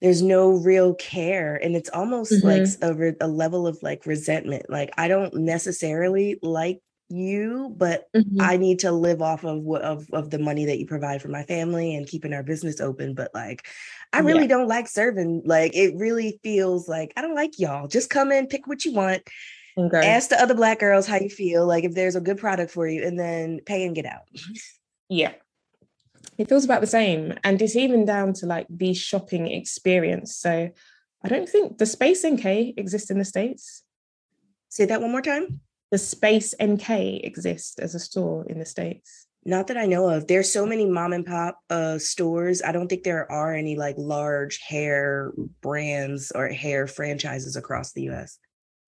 there's 0.00 0.20
no 0.20 0.50
real 0.50 0.94
care 0.94 1.54
and 1.54 1.76
it's 1.76 1.90
almost 1.90 2.32
mm-hmm. 2.32 2.46
like 2.48 3.14
a, 3.20 3.24
a 3.24 3.28
level 3.28 3.68
of 3.68 3.78
like 3.82 4.04
resentment 4.04 4.68
like 4.68 4.90
i 4.98 5.06
don't 5.06 5.32
necessarily 5.32 6.40
like 6.42 6.80
you, 7.12 7.74
but 7.76 8.08
mm-hmm. 8.14 8.40
I 8.40 8.56
need 8.56 8.80
to 8.80 8.90
live 8.90 9.22
off 9.22 9.44
of 9.44 9.62
what 9.62 9.82
of, 9.82 10.08
of 10.12 10.30
the 10.30 10.38
money 10.38 10.64
that 10.64 10.78
you 10.78 10.86
provide 10.86 11.22
for 11.22 11.28
my 11.28 11.44
family 11.44 11.94
and 11.94 12.06
keeping 12.06 12.32
our 12.32 12.42
business 12.42 12.80
open. 12.80 13.14
But 13.14 13.30
like, 13.34 13.66
I 14.12 14.20
really 14.20 14.42
yeah. 14.42 14.48
don't 14.48 14.68
like 14.68 14.88
serving. 14.88 15.42
Like, 15.44 15.76
it 15.76 15.94
really 15.96 16.40
feels 16.42 16.88
like 16.88 17.12
I 17.16 17.22
don't 17.22 17.34
like 17.34 17.58
y'all. 17.58 17.86
Just 17.86 18.10
come 18.10 18.32
in, 18.32 18.46
pick 18.46 18.66
what 18.66 18.84
you 18.84 18.92
want. 18.92 19.22
Okay. 19.76 20.06
Ask 20.06 20.30
the 20.30 20.40
other 20.40 20.54
black 20.54 20.80
girls 20.80 21.06
how 21.06 21.16
you 21.16 21.30
feel, 21.30 21.66
like 21.66 21.84
if 21.84 21.94
there's 21.94 22.16
a 22.16 22.20
good 22.20 22.38
product 22.38 22.72
for 22.72 22.86
you, 22.86 23.04
and 23.04 23.18
then 23.18 23.60
pay 23.64 23.84
and 23.84 23.94
get 23.94 24.06
out. 24.06 24.22
Yeah. 25.08 25.32
It 26.38 26.48
feels 26.48 26.64
about 26.64 26.80
the 26.80 26.86
same. 26.86 27.34
And 27.44 27.60
it's 27.60 27.76
even 27.76 28.06
down 28.06 28.32
to 28.34 28.46
like 28.46 28.66
the 28.70 28.94
shopping 28.94 29.46
experience. 29.46 30.34
So 30.34 30.70
I 31.22 31.28
don't 31.28 31.46
think 31.46 31.76
the 31.76 31.84
Space 31.84 32.24
NK 32.24 32.46
exists 32.78 33.10
in 33.10 33.18
the 33.18 33.24
States. 33.26 33.82
Say 34.70 34.86
that 34.86 35.02
one 35.02 35.10
more 35.10 35.20
time 35.20 35.60
the 35.92 35.98
Space 35.98 36.54
NK 36.60 36.90
exist 37.22 37.78
as 37.78 37.94
a 37.94 38.00
store 38.00 38.44
in 38.48 38.58
the 38.58 38.64
States? 38.64 39.26
Not 39.44 39.66
that 39.66 39.76
I 39.76 39.86
know 39.86 40.08
of. 40.08 40.26
There's 40.26 40.52
so 40.52 40.64
many 40.64 40.86
mom 40.86 41.12
and 41.12 41.26
pop 41.26 41.58
uh, 41.68 41.98
stores. 41.98 42.62
I 42.62 42.72
don't 42.72 42.88
think 42.88 43.02
there 43.02 43.30
are 43.30 43.54
any 43.54 43.76
like 43.76 43.96
large 43.98 44.58
hair 44.66 45.32
brands 45.60 46.32
or 46.34 46.48
hair 46.48 46.86
franchises 46.86 47.56
across 47.56 47.92
the 47.92 48.08
US. 48.10 48.38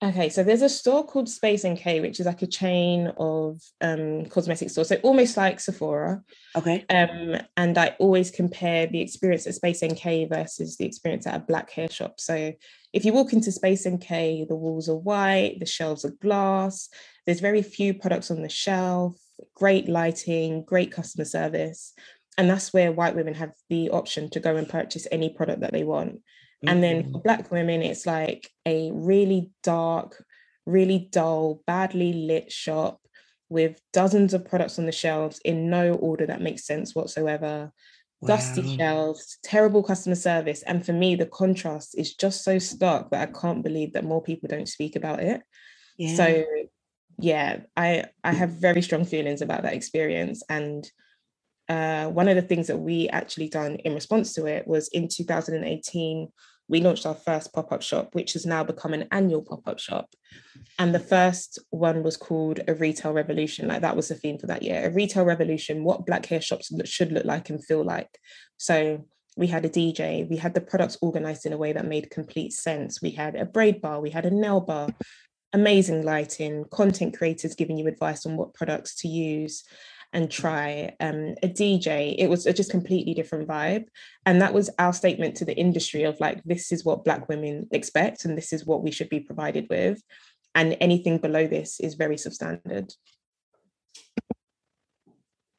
Okay, 0.02 0.28
so 0.28 0.42
there's 0.42 0.62
a 0.62 0.68
store 0.68 1.06
called 1.06 1.28
Space 1.28 1.64
NK, 1.64 1.84
which 2.02 2.20
is 2.20 2.26
like 2.26 2.42
a 2.42 2.46
chain 2.46 3.12
of 3.16 3.58
um, 3.80 4.26
cosmetic 4.26 4.68
stores, 4.70 4.88
so 4.88 4.96
almost 5.02 5.36
like 5.36 5.60
Sephora. 5.60 6.22
Okay. 6.56 6.84
Um, 6.90 7.40
and 7.56 7.78
I 7.78 7.96
always 7.98 8.30
compare 8.30 8.86
the 8.86 9.00
experience 9.00 9.46
at 9.46 9.54
Space 9.54 9.82
NK 9.82 10.28
versus 10.28 10.76
the 10.76 10.84
experience 10.84 11.26
at 11.26 11.36
a 11.36 11.44
black 11.44 11.70
hair 11.70 11.88
shop. 11.90 12.14
So 12.18 12.52
if 12.94 13.04
you 13.04 13.12
walk 13.12 13.32
into 13.32 13.50
Space 13.50 13.86
NK, 13.86 14.08
the 14.48 14.56
walls 14.56 14.88
are 14.88 14.96
white, 14.96 15.56
the 15.58 15.66
shelves 15.66 16.04
are 16.04 16.14
glass. 16.22 16.88
There's 17.26 17.40
very 17.40 17.60
few 17.60 17.92
products 17.92 18.30
on 18.30 18.42
the 18.42 18.48
shelf. 18.48 19.16
Great 19.56 19.88
lighting, 19.88 20.64
great 20.64 20.92
customer 20.92 21.24
service, 21.24 21.92
and 22.38 22.48
that's 22.48 22.72
where 22.72 22.92
white 22.92 23.16
women 23.16 23.34
have 23.34 23.52
the 23.68 23.90
option 23.90 24.30
to 24.30 24.40
go 24.40 24.54
and 24.54 24.68
purchase 24.68 25.08
any 25.10 25.28
product 25.28 25.60
that 25.60 25.72
they 25.72 25.82
want. 25.82 26.20
And 26.66 26.82
then 26.82 27.02
for 27.02 27.08
mm-hmm. 27.08 27.18
Black 27.24 27.50
women, 27.50 27.82
it's 27.82 28.06
like 28.06 28.48
a 28.64 28.90
really 28.92 29.50
dark, 29.62 30.24
really 30.64 31.08
dull, 31.10 31.62
badly 31.66 32.12
lit 32.12 32.50
shop 32.50 33.00
with 33.48 33.80
dozens 33.92 34.34
of 34.34 34.46
products 34.46 34.78
on 34.78 34.86
the 34.86 34.92
shelves 34.92 35.40
in 35.44 35.68
no 35.68 35.94
order 35.94 36.26
that 36.26 36.40
makes 36.40 36.66
sense 36.66 36.94
whatsoever. 36.94 37.72
Wow. 38.24 38.36
Dusty 38.36 38.76
shelves, 38.76 39.38
terrible 39.42 39.82
customer 39.82 40.16
service. 40.16 40.62
And 40.62 40.84
for 40.84 40.92
me, 40.92 41.14
the 41.14 41.26
contrast 41.26 41.94
is 41.96 42.14
just 42.14 42.42
so 42.42 42.58
stark 42.58 43.10
that 43.10 43.28
I 43.28 43.32
can't 43.40 43.62
believe 43.62 43.92
that 43.92 44.04
more 44.04 44.22
people 44.22 44.48
don't 44.48 44.68
speak 44.68 44.96
about 44.96 45.20
it. 45.20 45.42
Yeah. 45.98 46.16
So 46.16 46.44
yeah, 47.18 47.60
I 47.76 48.06
I 48.24 48.32
have 48.32 48.50
very 48.50 48.82
strong 48.82 49.04
feelings 49.04 49.42
about 49.42 49.62
that 49.62 49.74
experience. 49.74 50.42
And 50.48 50.90
uh, 51.68 52.08
one 52.08 52.28
of 52.28 52.36
the 52.36 52.42
things 52.42 52.66
that 52.66 52.78
we 52.78 53.08
actually 53.08 53.48
done 53.48 53.76
in 53.76 53.94
response 53.94 54.34
to 54.34 54.46
it 54.46 54.66
was 54.66 54.88
in 54.88 55.08
2018 55.08 56.28
we 56.68 56.80
launched 56.80 57.06
our 57.06 57.14
first 57.14 57.52
pop-up 57.52 57.82
shop 57.82 58.14
which 58.14 58.32
has 58.32 58.46
now 58.46 58.64
become 58.64 58.94
an 58.94 59.06
annual 59.10 59.42
pop-up 59.42 59.78
shop. 59.78 60.10
And 60.78 60.94
the 60.94 61.00
first 61.00 61.58
one 61.70 62.02
was 62.02 62.16
called 62.16 62.60
a 62.66 62.74
retail 62.74 63.12
revolution. 63.12 63.68
Like 63.68 63.82
that 63.82 63.96
was 63.96 64.08
the 64.08 64.14
theme 64.14 64.38
for 64.38 64.46
that 64.46 64.62
year. 64.62 64.86
A 64.86 64.92
retail 64.92 65.24
revolution 65.24 65.84
what 65.84 66.06
black 66.06 66.26
hair 66.26 66.40
shops 66.40 66.72
should 66.84 67.12
look 67.12 67.24
like 67.24 67.50
and 67.50 67.64
feel 67.64 67.84
like. 67.84 68.18
So 68.56 69.06
we 69.36 69.48
had 69.48 69.64
a 69.64 69.68
dj 69.68 70.28
we 70.30 70.36
had 70.36 70.54
the 70.54 70.60
products 70.60 70.96
organized 71.02 71.44
in 71.44 71.52
a 71.52 71.58
way 71.58 71.72
that 71.72 71.86
made 71.86 72.10
complete 72.10 72.52
sense. 72.52 73.02
We 73.02 73.10
had 73.10 73.34
a 73.34 73.44
braid 73.44 73.80
bar. 73.80 74.00
We 74.00 74.10
had 74.10 74.26
a 74.26 74.30
nail 74.30 74.60
bar. 74.60 74.88
Amazing 75.52 76.04
lighting 76.04 76.64
content 76.72 77.16
creators 77.16 77.54
giving 77.54 77.78
you 77.78 77.86
advice 77.86 78.26
on 78.26 78.36
what 78.36 78.54
products 78.54 78.96
to 78.96 79.08
use 79.08 79.62
and 80.14 80.30
try 80.30 80.94
um, 81.00 81.34
a 81.42 81.48
DJ. 81.48 82.14
It 82.16 82.28
was 82.28 82.46
a 82.46 82.52
just 82.52 82.70
completely 82.70 83.14
different 83.14 83.48
vibe. 83.48 83.86
And 84.24 84.40
that 84.40 84.54
was 84.54 84.70
our 84.78 84.92
statement 84.92 85.36
to 85.36 85.44
the 85.44 85.56
industry 85.56 86.04
of 86.04 86.18
like, 86.20 86.42
this 86.44 86.70
is 86.70 86.84
what 86.84 87.04
Black 87.04 87.28
women 87.28 87.66
expect, 87.72 88.24
and 88.24 88.38
this 88.38 88.52
is 88.52 88.64
what 88.64 88.82
we 88.82 88.92
should 88.92 89.08
be 89.08 89.20
provided 89.20 89.66
with. 89.68 90.00
And 90.54 90.76
anything 90.80 91.18
below 91.18 91.48
this 91.48 91.80
is 91.80 91.94
very 91.94 92.14
substandard. 92.14 92.94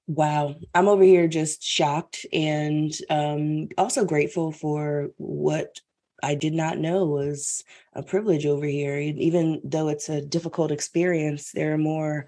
Wow. 0.08 0.56
I'm 0.74 0.88
over 0.88 1.04
here 1.04 1.28
just 1.28 1.62
shocked 1.62 2.26
and 2.32 2.94
um, 3.10 3.68
also 3.78 4.06
grateful 4.06 4.54
for 4.54 5.10
what 5.18 5.82
I 6.24 6.36
did 6.36 6.54
not 6.54 6.78
know 6.78 7.06
was 7.06 7.64
a 7.94 8.04
privilege 8.04 8.46
over 8.46 8.66
here. 8.66 8.98
Even 8.98 9.60
though 9.66 9.90
it's 9.90 10.08
a 10.08 10.22
difficult 10.22 10.72
experience, 10.72 11.52
there 11.52 11.74
are 11.74 11.78
more 11.78 12.28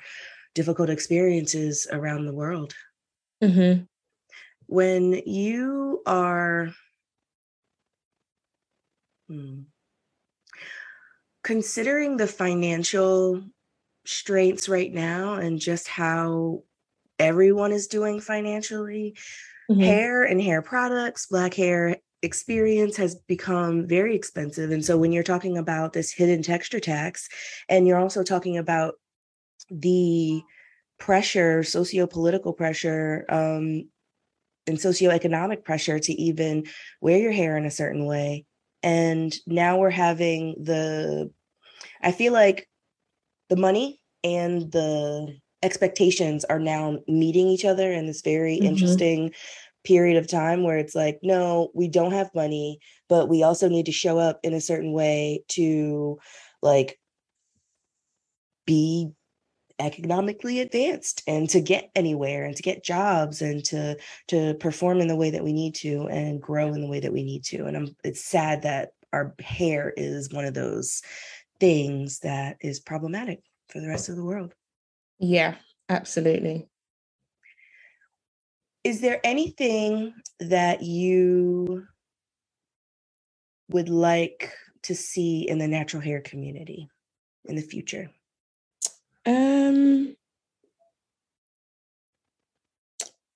difficult 0.57 0.89
experiences 0.89 1.85
around 1.91 2.25
the 2.25 2.33
world. 2.33 2.73
Mm-hmm. 3.43 3.83
When 4.65 5.13
you 5.25 6.01
are 6.07 6.73
hmm, 9.29 9.59
considering 11.43 12.17
the 12.17 12.25
financial 12.25 13.43
straits 14.05 14.67
right 14.67 14.91
now 14.91 15.35
and 15.35 15.59
just 15.59 15.87
how 15.87 16.63
everyone 17.19 17.71
is 17.71 17.85
doing 17.85 18.19
financially, 18.19 19.15
mm-hmm. 19.69 19.79
hair 19.79 20.23
and 20.23 20.41
hair 20.41 20.63
products, 20.63 21.27
black 21.27 21.53
hair 21.53 21.97
experience 22.23 22.97
has 22.97 23.13
become 23.27 23.85
very 23.85 24.15
expensive. 24.15 24.71
And 24.71 24.83
so 24.83 24.97
when 24.97 25.11
you're 25.11 25.21
talking 25.21 25.59
about 25.59 25.93
this 25.93 26.11
hidden 26.11 26.41
texture 26.41 26.79
tax, 26.79 27.29
and 27.69 27.85
you're 27.85 27.99
also 27.99 28.23
talking 28.23 28.57
about 28.57 28.95
the 29.69 30.41
pressure, 30.99 31.63
socio-political 31.63 32.53
pressure, 32.53 33.25
um, 33.29 33.89
and 34.67 34.77
socioeconomic 34.77 35.63
pressure 35.63 35.97
to 35.97 36.13
even 36.13 36.65
wear 37.01 37.17
your 37.17 37.31
hair 37.31 37.55
in 37.57 37.65
a 37.65 37.71
certain 37.71 38.05
way. 38.05 38.45
And 38.83 39.33
now 39.47 39.77
we're 39.77 39.89
having 39.89 40.55
the, 40.61 41.31
I 42.01 42.11
feel 42.11 42.33
like 42.33 42.67
the 43.49 43.55
money 43.55 43.99
and 44.23 44.71
the 44.71 45.37
expectations 45.63 46.45
are 46.45 46.59
now 46.59 46.97
meeting 47.07 47.47
each 47.47 47.65
other 47.65 47.91
in 47.91 48.07
this 48.07 48.21
very 48.21 48.57
mm-hmm. 48.57 48.65
interesting 48.65 49.31
period 49.83 50.17
of 50.17 50.27
time 50.27 50.63
where 50.63 50.77
it's 50.77 50.95
like, 50.95 51.19
no, 51.23 51.71
we 51.73 51.87
don't 51.87 52.11
have 52.11 52.29
money, 52.35 52.79
but 53.07 53.29
we 53.29 53.41
also 53.43 53.69
need 53.69 53.85
to 53.85 53.91
show 53.91 54.17
up 54.17 54.39
in 54.43 54.53
a 54.53 54.61
certain 54.61 54.91
way 54.91 55.43
to 55.47 56.19
like 56.61 56.99
be 58.65 59.09
economically 59.79 60.59
advanced 60.59 61.23
and 61.27 61.49
to 61.49 61.61
get 61.61 61.89
anywhere 61.95 62.45
and 62.45 62.55
to 62.55 62.63
get 62.63 62.83
jobs 62.83 63.41
and 63.41 63.63
to 63.65 63.95
to 64.27 64.55
perform 64.55 64.99
in 65.01 65.07
the 65.07 65.15
way 65.15 65.29
that 65.29 65.43
we 65.43 65.53
need 65.53 65.75
to 65.75 66.07
and 66.07 66.41
grow 66.41 66.73
in 66.73 66.81
the 66.81 66.87
way 66.87 66.99
that 66.99 67.13
we 67.13 67.23
need 67.23 67.43
to. 67.43 67.65
And 67.65 67.77
I'm, 67.77 67.95
it's 68.03 68.23
sad 68.23 68.63
that 68.63 68.89
our 69.13 69.35
hair 69.39 69.93
is 69.95 70.31
one 70.31 70.45
of 70.45 70.53
those 70.53 71.01
things 71.59 72.19
that 72.19 72.57
is 72.61 72.79
problematic 72.79 73.41
for 73.69 73.79
the 73.79 73.87
rest 73.87 74.09
of 74.09 74.15
the 74.15 74.23
world. 74.23 74.53
Yeah 75.19 75.55
absolutely. 75.89 76.67
Is 78.83 79.01
there 79.01 79.19
anything 79.23 80.13
that 80.39 80.81
you 80.81 81.85
would 83.69 83.89
like 83.89 84.53
to 84.83 84.95
see 84.95 85.47
in 85.47 85.57
the 85.57 85.67
natural 85.67 86.01
hair 86.01 86.21
community 86.21 86.87
in 87.45 87.55
the 87.55 87.61
future 87.61 88.09
um, 89.27 90.15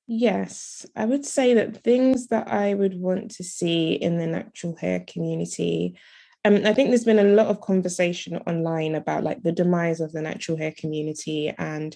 yes, 0.08 0.86
I 0.95 1.06
would 1.06 1.25
say 1.25 1.54
that 1.56 1.84
things 1.84 2.27
that 2.27 2.47
I 2.47 2.73
would 2.73 2.95
want 2.95 3.32
to 3.32 3.43
see 3.43 3.93
in 3.93 4.17
the 4.17 4.25
natural 4.25 4.75
hair 4.77 5.04
community. 5.06 5.97
Um, 6.45 6.62
I 6.65 6.73
think 6.73 6.89
there's 6.89 7.04
been 7.04 7.19
a 7.19 7.23
lot 7.23 7.47
of 7.47 7.62
conversation 7.62 8.38
online 8.47 8.95
about 8.95 9.23
like 9.23 9.43
the 9.43 9.51
demise 9.51 9.99
of 9.99 10.13
the 10.13 10.21
natural 10.21 10.58
hair 10.58 10.73
community 10.75 11.54
and 11.58 11.95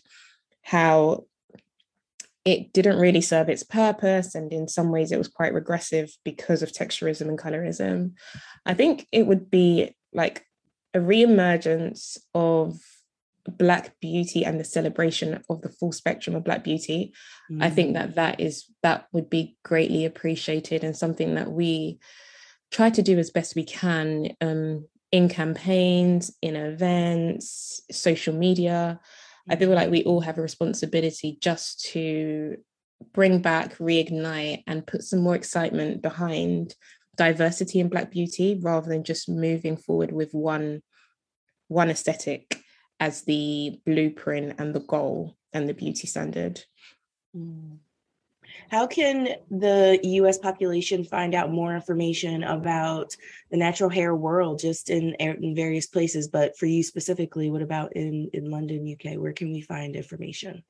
how 0.62 1.26
it 2.44 2.74
didn't 2.74 3.00
really 3.00 3.22
serve 3.22 3.50
its 3.50 3.64
purpose 3.64 4.36
and 4.36 4.52
in 4.54 4.68
some 4.68 4.92
ways 4.92 5.12
it 5.12 5.18
was 5.18 5.28
quite 5.28 5.54
regressive 5.54 6.16
because 6.24 6.62
of 6.62 6.72
texturism 6.72 7.22
and 7.22 7.40
colorism 7.40 8.12
i 8.68 8.74
think 8.74 9.08
it 9.12 9.26
would 9.26 9.50
be 9.50 9.96
like 10.14 10.46
a 10.94 11.00
reemergence 11.00 12.18
of 12.36 12.80
black 13.52 14.00
beauty 14.00 14.44
and 14.44 14.60
the 14.60 14.64
celebration 14.64 15.42
of 15.50 15.62
the 15.62 15.70
full 15.70 15.92
spectrum 15.92 16.36
of 16.36 16.44
black 16.44 16.64
beauty 16.64 17.14
mm. 17.52 17.64
i 17.64 17.70
think 17.70 17.94
that 17.94 18.16
that 18.16 18.40
is 18.40 18.66
that 18.82 19.08
would 19.12 19.30
be 19.30 19.56
greatly 19.64 20.06
appreciated 20.06 20.84
and 20.84 20.98
something 20.98 21.36
that 21.36 21.52
we 21.52 22.00
try 22.72 22.90
to 22.90 23.02
do 23.02 23.18
as 23.20 23.30
best 23.30 23.56
we 23.56 23.64
can 23.64 24.30
um, 24.42 24.86
in 25.12 25.30
campaigns 25.30 26.36
in 26.42 26.56
events 26.56 27.82
social 27.92 28.34
media 28.34 29.00
mm. 29.48 29.54
i 29.54 29.56
feel 29.56 29.70
like 29.70 29.92
we 29.92 30.04
all 30.04 30.22
have 30.22 30.38
a 30.38 30.42
responsibility 30.42 31.38
just 31.40 31.86
to 31.86 32.58
bring 33.14 33.42
back 33.42 33.78
reignite 33.78 34.64
and 34.66 34.88
put 34.88 35.04
some 35.04 35.20
more 35.20 35.36
excitement 35.36 36.02
behind 36.02 36.74
diversity 37.16 37.80
in 37.80 37.90
black 37.90 38.12
beauty 38.12 38.60
rather 38.62 38.90
than 38.90 39.04
just 39.04 39.30
moving 39.30 39.78
forward 39.78 40.12
with 40.12 40.32
one 40.34 40.82
one 41.68 41.90
aesthetic 41.90 42.65
as 43.06 43.22
the 43.22 43.80
blueprint 43.86 44.60
and 44.60 44.74
the 44.74 44.80
goal 44.80 45.38
and 45.54 45.70
the 45.70 45.74
beauty 45.74 46.08
standard. 46.08 46.60
Mm. 47.38 47.78
How 48.72 48.88
can 48.88 49.28
the 49.52 50.00
US 50.02 50.40
population 50.40 51.04
find 51.04 51.36
out 51.36 51.52
more 51.52 51.76
information 51.76 52.44
about 52.44 53.16
the 53.52 53.58
natural 53.58 53.92
hair 53.92 54.16
world 54.16 54.58
just 54.60 54.90
in, 54.90 55.14
in 55.16 55.56
various 55.56 55.86
places? 55.86 56.28
But 56.28 56.58
for 56.58 56.66
you 56.66 56.82
specifically, 56.82 57.52
what 57.52 57.62
about 57.62 57.96
in, 57.96 58.30
in 58.34 58.50
London, 58.50 58.92
UK? 58.92 59.20
Where 59.20 59.34
can 59.34 59.52
we 59.52 59.62
find 59.62 59.96
information? 59.96 60.64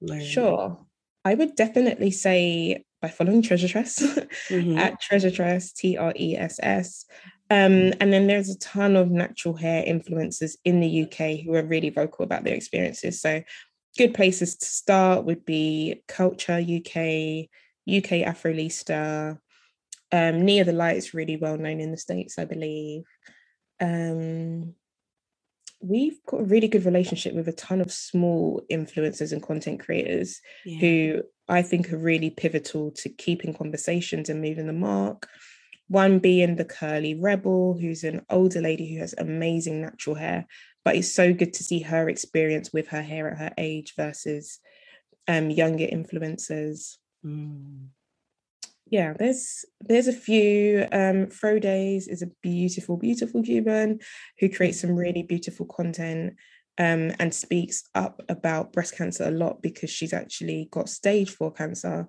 Learn? 0.00 0.22
Sure. 0.22 0.78
I 1.24 1.34
would 1.34 1.56
definitely 1.56 2.12
say 2.12 2.84
by 3.02 3.08
following 3.08 3.42
Treasure 3.42 3.68
Tress 3.68 3.98
mm-hmm. 4.48 4.78
at 4.78 5.00
Treasure 5.00 5.30
Tress, 5.32 5.72
T 5.72 5.96
R 5.96 6.12
E 6.16 6.36
S 6.36 6.60
S. 6.62 7.04
Um, 7.50 7.92
and 8.00 8.12
then 8.12 8.28
there's 8.28 8.48
a 8.48 8.58
ton 8.58 8.94
of 8.96 9.10
natural 9.10 9.54
hair 9.54 9.82
influencers 9.82 10.56
in 10.64 10.78
the 10.78 11.02
UK 11.02 11.44
who 11.44 11.54
are 11.54 11.64
really 11.64 11.90
vocal 11.90 12.24
about 12.24 12.44
their 12.44 12.54
experiences. 12.54 13.20
So, 13.20 13.42
good 13.98 14.14
places 14.14 14.56
to 14.56 14.66
start 14.66 15.24
would 15.24 15.44
be 15.44 16.02
Culture 16.06 16.58
UK, 16.58 17.48
UK 17.88 18.24
Afrolista. 18.24 19.38
Um, 20.12 20.44
Nia 20.44 20.64
the 20.64 20.72
Light's 20.72 21.12
really 21.12 21.36
well 21.36 21.58
known 21.58 21.80
in 21.80 21.90
the 21.90 21.96
States, 21.96 22.38
I 22.38 22.44
believe. 22.44 23.02
Um, 23.80 24.74
we've 25.80 26.24
got 26.26 26.40
a 26.40 26.44
really 26.44 26.68
good 26.68 26.84
relationship 26.84 27.34
with 27.34 27.48
a 27.48 27.52
ton 27.52 27.80
of 27.80 27.90
small 27.90 28.62
influencers 28.70 29.32
and 29.32 29.42
content 29.42 29.80
creators 29.80 30.40
yeah. 30.64 30.78
who 30.78 31.22
I 31.48 31.62
think 31.62 31.92
are 31.92 31.98
really 31.98 32.30
pivotal 32.30 32.92
to 32.92 33.08
keeping 33.08 33.54
conversations 33.54 34.28
and 34.28 34.40
moving 34.40 34.66
the 34.66 34.72
mark. 34.72 35.28
One 35.90 36.20
being 36.20 36.54
the 36.54 36.64
curly 36.64 37.16
rebel, 37.16 37.76
who's 37.76 38.04
an 38.04 38.24
older 38.30 38.60
lady 38.60 38.94
who 38.94 39.00
has 39.00 39.12
amazing 39.18 39.82
natural 39.82 40.14
hair, 40.14 40.46
but 40.84 40.94
it's 40.94 41.12
so 41.12 41.34
good 41.34 41.52
to 41.54 41.64
see 41.64 41.80
her 41.80 42.08
experience 42.08 42.72
with 42.72 42.86
her 42.88 43.02
hair 43.02 43.28
at 43.28 43.38
her 43.38 43.50
age 43.58 43.94
versus 43.96 44.60
um, 45.26 45.50
younger 45.50 45.86
influencers. 45.86 46.98
Mm. 47.26 47.88
Yeah, 48.86 49.14
there's 49.18 49.64
there's 49.80 50.06
a 50.06 50.12
few. 50.12 50.86
Um, 50.92 51.28
Days 51.60 52.06
is 52.06 52.22
a 52.22 52.30
beautiful, 52.40 52.96
beautiful 52.96 53.42
human 53.42 53.98
who 54.38 54.48
creates 54.48 54.80
some 54.80 54.94
really 54.94 55.24
beautiful 55.24 55.66
content 55.66 56.34
um, 56.78 57.12
and 57.18 57.34
speaks 57.34 57.82
up 57.96 58.22
about 58.28 58.72
breast 58.72 58.96
cancer 58.96 59.24
a 59.24 59.32
lot 59.32 59.60
because 59.60 59.90
she's 59.90 60.12
actually 60.12 60.68
got 60.70 60.88
stage 60.88 61.30
four 61.30 61.52
cancer 61.52 62.08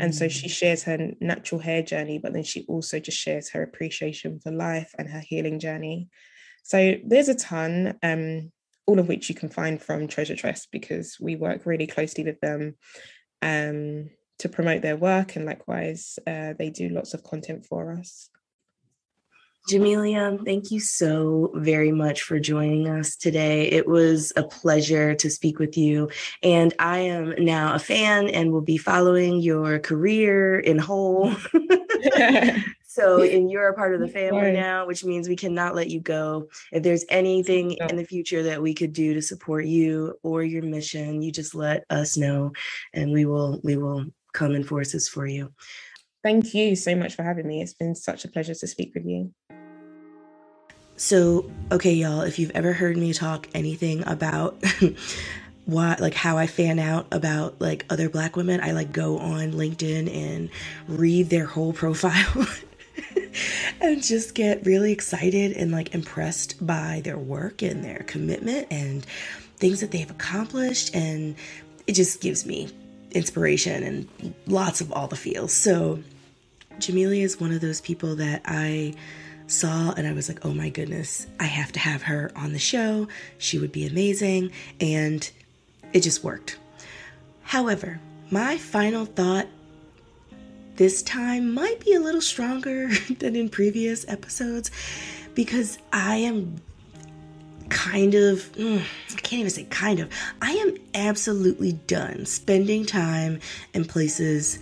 and 0.00 0.14
so 0.14 0.28
she 0.28 0.48
mm. 0.48 0.50
shares 0.50 0.82
her 0.84 1.12
natural 1.20 1.60
hair 1.60 1.82
journey, 1.82 2.18
but 2.18 2.32
then 2.32 2.44
she 2.44 2.64
also 2.68 2.98
just 2.98 3.18
shares 3.18 3.50
her 3.50 3.62
appreciation 3.62 4.40
for 4.40 4.50
life 4.50 4.94
and 4.98 5.08
her 5.08 5.20
healing 5.20 5.58
journey. 5.58 6.08
So 6.62 6.94
there's 7.04 7.28
a 7.28 7.34
ton, 7.34 7.98
um, 8.02 8.52
all 8.86 8.98
of 8.98 9.08
which 9.08 9.28
you 9.28 9.34
can 9.34 9.48
find 9.48 9.80
from 9.80 10.08
Treasure 10.08 10.36
Tress 10.36 10.66
because 10.66 11.18
we 11.20 11.36
work 11.36 11.66
really 11.66 11.86
closely 11.86 12.24
with 12.24 12.40
them 12.40 12.76
um, 13.42 14.10
to 14.38 14.48
promote 14.48 14.82
their 14.82 14.96
work. 14.96 15.36
And 15.36 15.46
likewise, 15.46 16.18
uh, 16.26 16.54
they 16.58 16.70
do 16.70 16.88
lots 16.88 17.14
of 17.14 17.22
content 17.22 17.66
for 17.66 17.92
us. 17.92 18.30
Jamelia, 19.68 20.44
thank 20.44 20.70
you 20.70 20.80
so 20.80 21.52
very 21.54 21.92
much 21.92 22.22
for 22.22 22.40
joining 22.40 22.88
us 22.88 23.14
today. 23.14 23.68
It 23.68 23.86
was 23.86 24.32
a 24.36 24.42
pleasure 24.42 25.14
to 25.14 25.30
speak 25.30 25.58
with 25.58 25.76
you. 25.76 26.10
And 26.42 26.74
I 26.78 26.98
am 27.00 27.34
now 27.38 27.74
a 27.74 27.78
fan 27.78 28.28
and 28.28 28.52
will 28.52 28.62
be 28.62 28.78
following 28.78 29.40
your 29.40 29.78
career 29.78 30.58
in 30.58 30.78
whole. 30.78 31.32
so, 32.84 33.22
and 33.22 33.50
you're 33.50 33.68
a 33.68 33.74
part 33.74 33.94
of 33.94 34.00
the 34.00 34.08
family 34.08 34.52
now, 34.52 34.86
which 34.86 35.04
means 35.04 35.28
we 35.28 35.36
cannot 35.36 35.76
let 35.76 35.88
you 35.88 36.00
go. 36.00 36.48
If 36.72 36.82
there's 36.82 37.04
anything 37.08 37.72
in 37.72 37.96
the 37.96 38.04
future 38.04 38.42
that 38.44 38.62
we 38.62 38.74
could 38.74 38.92
do 38.92 39.14
to 39.14 39.22
support 39.22 39.66
you 39.66 40.18
or 40.22 40.42
your 40.42 40.62
mission, 40.62 41.22
you 41.22 41.30
just 41.30 41.54
let 41.54 41.84
us 41.90 42.16
know 42.16 42.52
and 42.92 43.12
we 43.12 43.24
will 43.24 43.60
we 43.62 43.76
will 43.76 44.06
come 44.32 44.54
in 44.54 44.64
forces 44.64 45.08
for 45.08 45.26
you. 45.26 45.52
Thank 46.22 46.54
you 46.54 46.76
so 46.76 46.94
much 46.96 47.14
for 47.14 47.22
having 47.22 47.46
me. 47.46 47.62
It's 47.62 47.74
been 47.74 47.94
such 47.94 48.24
a 48.24 48.28
pleasure 48.28 48.54
to 48.54 48.66
speak 48.66 48.94
with 48.94 49.06
you. 49.06 49.32
So, 51.00 51.50
okay, 51.72 51.94
y'all, 51.94 52.20
if 52.20 52.38
you've 52.38 52.50
ever 52.50 52.74
heard 52.74 52.94
me 52.98 53.14
talk 53.14 53.48
anything 53.54 54.06
about 54.06 54.62
why 55.64 55.96
like 55.98 56.12
how 56.12 56.36
I 56.36 56.46
fan 56.46 56.78
out 56.78 57.06
about 57.10 57.58
like 57.58 57.86
other 57.88 58.10
black 58.10 58.36
women, 58.36 58.60
I 58.60 58.72
like 58.72 58.92
go 58.92 59.18
on 59.18 59.52
LinkedIn 59.52 60.14
and 60.14 60.50
read 60.86 61.30
their 61.30 61.46
whole 61.46 61.72
profile. 61.82 62.46
and 63.80 64.02
just 64.02 64.34
get 64.34 64.66
really 64.66 64.92
excited 64.92 65.52
and 65.52 65.72
like 65.72 65.94
impressed 65.94 66.64
by 66.66 67.00
their 67.02 67.16
work 67.16 67.62
and 67.62 67.82
their 67.82 68.04
commitment 68.06 68.66
and 68.70 69.06
things 69.56 69.80
that 69.80 69.92
they've 69.92 70.10
accomplished 70.10 70.94
and 70.94 71.34
it 71.86 71.94
just 71.94 72.20
gives 72.20 72.44
me 72.44 72.68
inspiration 73.12 73.82
and 73.82 74.34
lots 74.46 74.82
of 74.82 74.92
all 74.92 75.06
the 75.06 75.16
feels. 75.16 75.54
So 75.54 76.00
Jamelia 76.74 77.22
is 77.22 77.40
one 77.40 77.52
of 77.52 77.62
those 77.62 77.80
people 77.80 78.16
that 78.16 78.42
I 78.44 78.92
saw 79.50 79.92
and 79.96 80.06
I 80.06 80.12
was 80.12 80.28
like, 80.28 80.44
oh 80.44 80.52
my 80.52 80.68
goodness, 80.68 81.26
I 81.38 81.44
have 81.44 81.72
to 81.72 81.78
have 81.80 82.02
her 82.02 82.30
on 82.36 82.52
the 82.52 82.58
show. 82.58 83.08
She 83.38 83.58
would 83.58 83.72
be 83.72 83.86
amazing. 83.86 84.52
And 84.80 85.28
it 85.92 86.00
just 86.00 86.22
worked. 86.22 86.58
However, 87.42 88.00
my 88.30 88.58
final 88.58 89.06
thought 89.06 89.46
this 90.76 91.02
time 91.02 91.52
might 91.52 91.80
be 91.80 91.94
a 91.94 92.00
little 92.00 92.20
stronger 92.20 92.88
than 93.18 93.36
in 93.36 93.48
previous 93.48 94.08
episodes 94.08 94.70
because 95.34 95.78
I 95.92 96.16
am 96.16 96.56
kind 97.68 98.14
of, 98.14 98.52
mm, 98.52 98.80
I 98.80 99.14
can't 99.20 99.40
even 99.40 99.50
say 99.50 99.64
kind 99.64 100.00
of, 100.00 100.10
I 100.40 100.52
am 100.52 100.76
absolutely 100.94 101.72
done 101.72 102.26
spending 102.26 102.84
time 102.84 103.40
in 103.74 103.84
places 103.84 104.58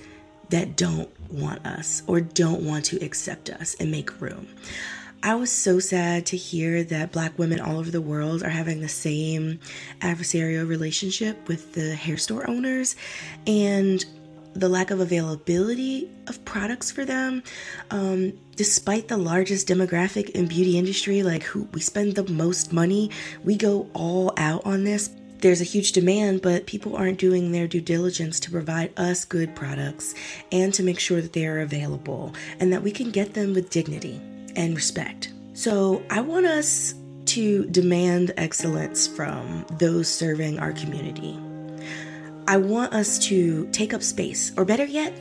that 0.50 0.76
don't 0.76 1.10
want 1.30 1.66
us 1.66 2.02
or 2.06 2.20
don't 2.20 2.62
want 2.62 2.84
to 2.86 3.04
accept 3.04 3.50
us 3.50 3.74
and 3.80 3.90
make 3.90 4.20
room. 4.20 4.48
I 5.22 5.34
was 5.34 5.50
so 5.50 5.80
sad 5.80 6.26
to 6.26 6.36
hear 6.36 6.84
that 6.84 7.10
black 7.10 7.38
women 7.38 7.60
all 7.60 7.78
over 7.78 7.90
the 7.90 8.00
world 8.00 8.44
are 8.44 8.50
having 8.50 8.80
the 8.80 8.88
same 8.88 9.58
adversarial 10.00 10.68
relationship 10.68 11.48
with 11.48 11.72
the 11.72 11.94
hair 11.94 12.16
store 12.16 12.48
owners 12.48 12.94
and 13.46 14.04
the 14.54 14.68
lack 14.68 14.90
of 14.90 15.00
availability 15.00 16.08
of 16.28 16.44
products 16.44 16.90
for 16.90 17.04
them. 17.04 17.42
Um, 17.90 18.32
despite 18.56 19.08
the 19.08 19.16
largest 19.16 19.68
demographic 19.68 20.30
in 20.30 20.46
beauty 20.46 20.78
industry, 20.78 21.22
like 21.22 21.42
who 21.42 21.64
we 21.72 21.80
spend 21.80 22.14
the 22.14 22.30
most 22.30 22.72
money, 22.72 23.10
we 23.44 23.56
go 23.56 23.88
all 23.94 24.32
out 24.36 24.64
on 24.64 24.84
this 24.84 25.10
there's 25.40 25.60
a 25.60 25.64
huge 25.64 25.92
demand, 25.92 26.42
but 26.42 26.66
people 26.66 26.96
aren't 26.96 27.18
doing 27.18 27.52
their 27.52 27.68
due 27.68 27.80
diligence 27.80 28.40
to 28.40 28.50
provide 28.50 28.92
us 28.98 29.24
good 29.24 29.54
products 29.54 30.14
and 30.50 30.74
to 30.74 30.82
make 30.82 30.98
sure 30.98 31.20
that 31.20 31.32
they 31.32 31.46
are 31.46 31.60
available 31.60 32.34
and 32.60 32.72
that 32.72 32.82
we 32.82 32.90
can 32.90 33.10
get 33.10 33.34
them 33.34 33.54
with 33.54 33.70
dignity 33.70 34.20
and 34.56 34.74
respect. 34.74 35.32
So 35.54 36.02
I 36.10 36.20
want 36.20 36.46
us 36.46 36.94
to 37.26 37.66
demand 37.66 38.32
excellence 38.36 39.06
from 39.06 39.66
those 39.78 40.08
serving 40.08 40.58
our 40.58 40.72
community. 40.72 41.38
I 42.48 42.56
want 42.56 42.94
us 42.94 43.18
to 43.26 43.68
take 43.72 43.92
up 43.92 44.02
space, 44.02 44.52
or 44.56 44.64
better 44.64 44.86
yet, 44.86 45.12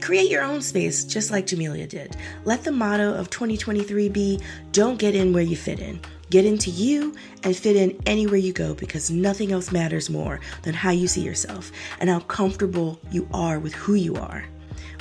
create 0.00 0.30
your 0.30 0.42
own 0.42 0.62
space 0.62 1.04
just 1.04 1.30
like 1.32 1.46
Jamelia 1.46 1.88
did. 1.88 2.16
Let 2.44 2.62
the 2.62 2.70
motto 2.70 3.14
of 3.14 3.30
2023 3.30 4.08
be 4.08 4.40
don't 4.70 4.98
get 4.98 5.16
in 5.16 5.32
where 5.32 5.42
you 5.42 5.56
fit 5.56 5.80
in. 5.80 6.00
Get 6.30 6.44
into 6.44 6.70
you 6.70 7.14
and 7.44 7.56
fit 7.56 7.76
in 7.76 8.00
anywhere 8.04 8.36
you 8.36 8.52
go 8.52 8.74
because 8.74 9.10
nothing 9.10 9.52
else 9.52 9.70
matters 9.70 10.10
more 10.10 10.40
than 10.62 10.74
how 10.74 10.90
you 10.90 11.06
see 11.06 11.22
yourself 11.22 11.70
and 12.00 12.10
how 12.10 12.20
comfortable 12.20 12.98
you 13.12 13.28
are 13.32 13.60
with 13.60 13.74
who 13.74 13.94
you 13.94 14.16
are. 14.16 14.44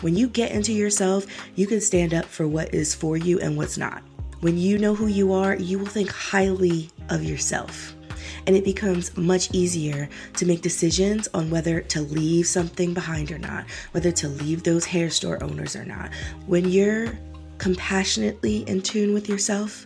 When 0.01 0.15
you 0.15 0.27
get 0.27 0.51
into 0.51 0.71
yourself, 0.71 1.25
you 1.55 1.65
can 1.65 1.81
stand 1.81 2.13
up 2.13 2.25
for 2.25 2.47
what 2.47 2.73
is 2.75 2.93
for 2.93 3.17
you 3.17 3.39
and 3.39 3.57
what's 3.57 3.77
not. 3.77 4.03
When 4.41 4.57
you 4.57 4.77
know 4.77 4.93
who 4.93 5.07
you 5.07 5.33
are, 5.33 5.55
you 5.55 5.79
will 5.79 5.87
think 5.87 6.11
highly 6.11 6.91
of 7.09 7.23
yourself. 7.23 7.95
And 8.45 8.55
it 8.55 8.63
becomes 8.63 9.15
much 9.17 9.51
easier 9.51 10.07
to 10.35 10.45
make 10.45 10.61
decisions 10.61 11.27
on 11.33 11.49
whether 11.49 11.81
to 11.81 12.01
leave 12.01 12.45
something 12.45 12.93
behind 12.93 13.31
or 13.31 13.39
not, 13.39 13.65
whether 13.91 14.11
to 14.11 14.27
leave 14.27 14.61
those 14.61 14.85
hair 14.85 15.09
store 15.09 15.43
owners 15.43 15.75
or 15.75 15.85
not. 15.85 16.11
When 16.45 16.69
you're 16.69 17.17
compassionately 17.57 18.57
in 18.67 18.81
tune 18.81 19.13
with 19.13 19.27
yourself, 19.27 19.85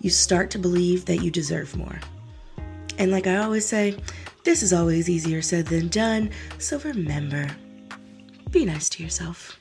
you 0.00 0.10
start 0.10 0.50
to 0.50 0.58
believe 0.58 1.04
that 1.06 1.18
you 1.18 1.30
deserve 1.30 1.76
more. 1.76 2.00
And 2.98 3.10
like 3.10 3.26
I 3.26 3.36
always 3.36 3.66
say, 3.66 3.96
this 4.44 4.62
is 4.62 4.72
always 4.72 5.08
easier 5.08 5.42
said 5.42 5.66
than 5.66 5.88
done. 5.88 6.30
So 6.58 6.78
remember, 6.80 7.48
be 8.50 8.64
nice 8.64 8.88
to 8.90 9.02
yourself. 9.02 9.58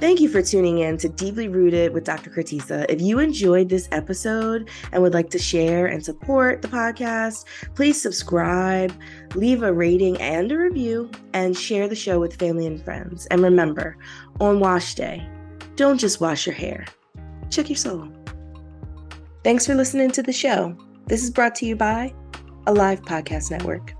Thank 0.00 0.20
you 0.20 0.28
for 0.28 0.42
tuning 0.42 0.78
in 0.78 0.96
to 0.98 1.08
Deeply 1.08 1.48
Rooted 1.48 1.92
with 1.92 2.04
Dr. 2.04 2.30
Kratisa. 2.30 2.86
If 2.88 3.00
you 3.00 3.18
enjoyed 3.18 3.68
this 3.68 3.88
episode 3.90 4.70
and 4.92 5.02
would 5.02 5.12
like 5.12 5.28
to 5.30 5.40
share 5.40 5.86
and 5.86 6.04
support 6.04 6.62
the 6.62 6.68
podcast, 6.68 7.46
please 7.74 8.00
subscribe, 8.00 8.92
leave 9.34 9.64
a 9.64 9.72
rating 9.72 10.20
and 10.20 10.52
a 10.52 10.56
review, 10.56 11.10
and 11.32 11.56
share 11.56 11.88
the 11.88 11.96
show 11.96 12.20
with 12.20 12.36
family 12.36 12.64
and 12.64 12.80
friends. 12.80 13.26
And 13.26 13.42
remember, 13.42 13.96
on 14.38 14.60
wash 14.60 14.94
day, 14.94 15.28
don't 15.78 15.98
just 15.98 16.20
wash 16.20 16.44
your 16.44 16.56
hair, 16.56 16.84
check 17.50 17.68
your 17.68 17.76
soul. 17.76 18.08
Thanks 19.44 19.64
for 19.64 19.76
listening 19.76 20.10
to 20.10 20.24
the 20.24 20.32
show. 20.32 20.76
This 21.06 21.22
is 21.22 21.30
brought 21.30 21.54
to 21.56 21.66
you 21.66 21.76
by 21.76 22.12
Alive 22.66 23.00
Podcast 23.02 23.52
Network. 23.52 23.94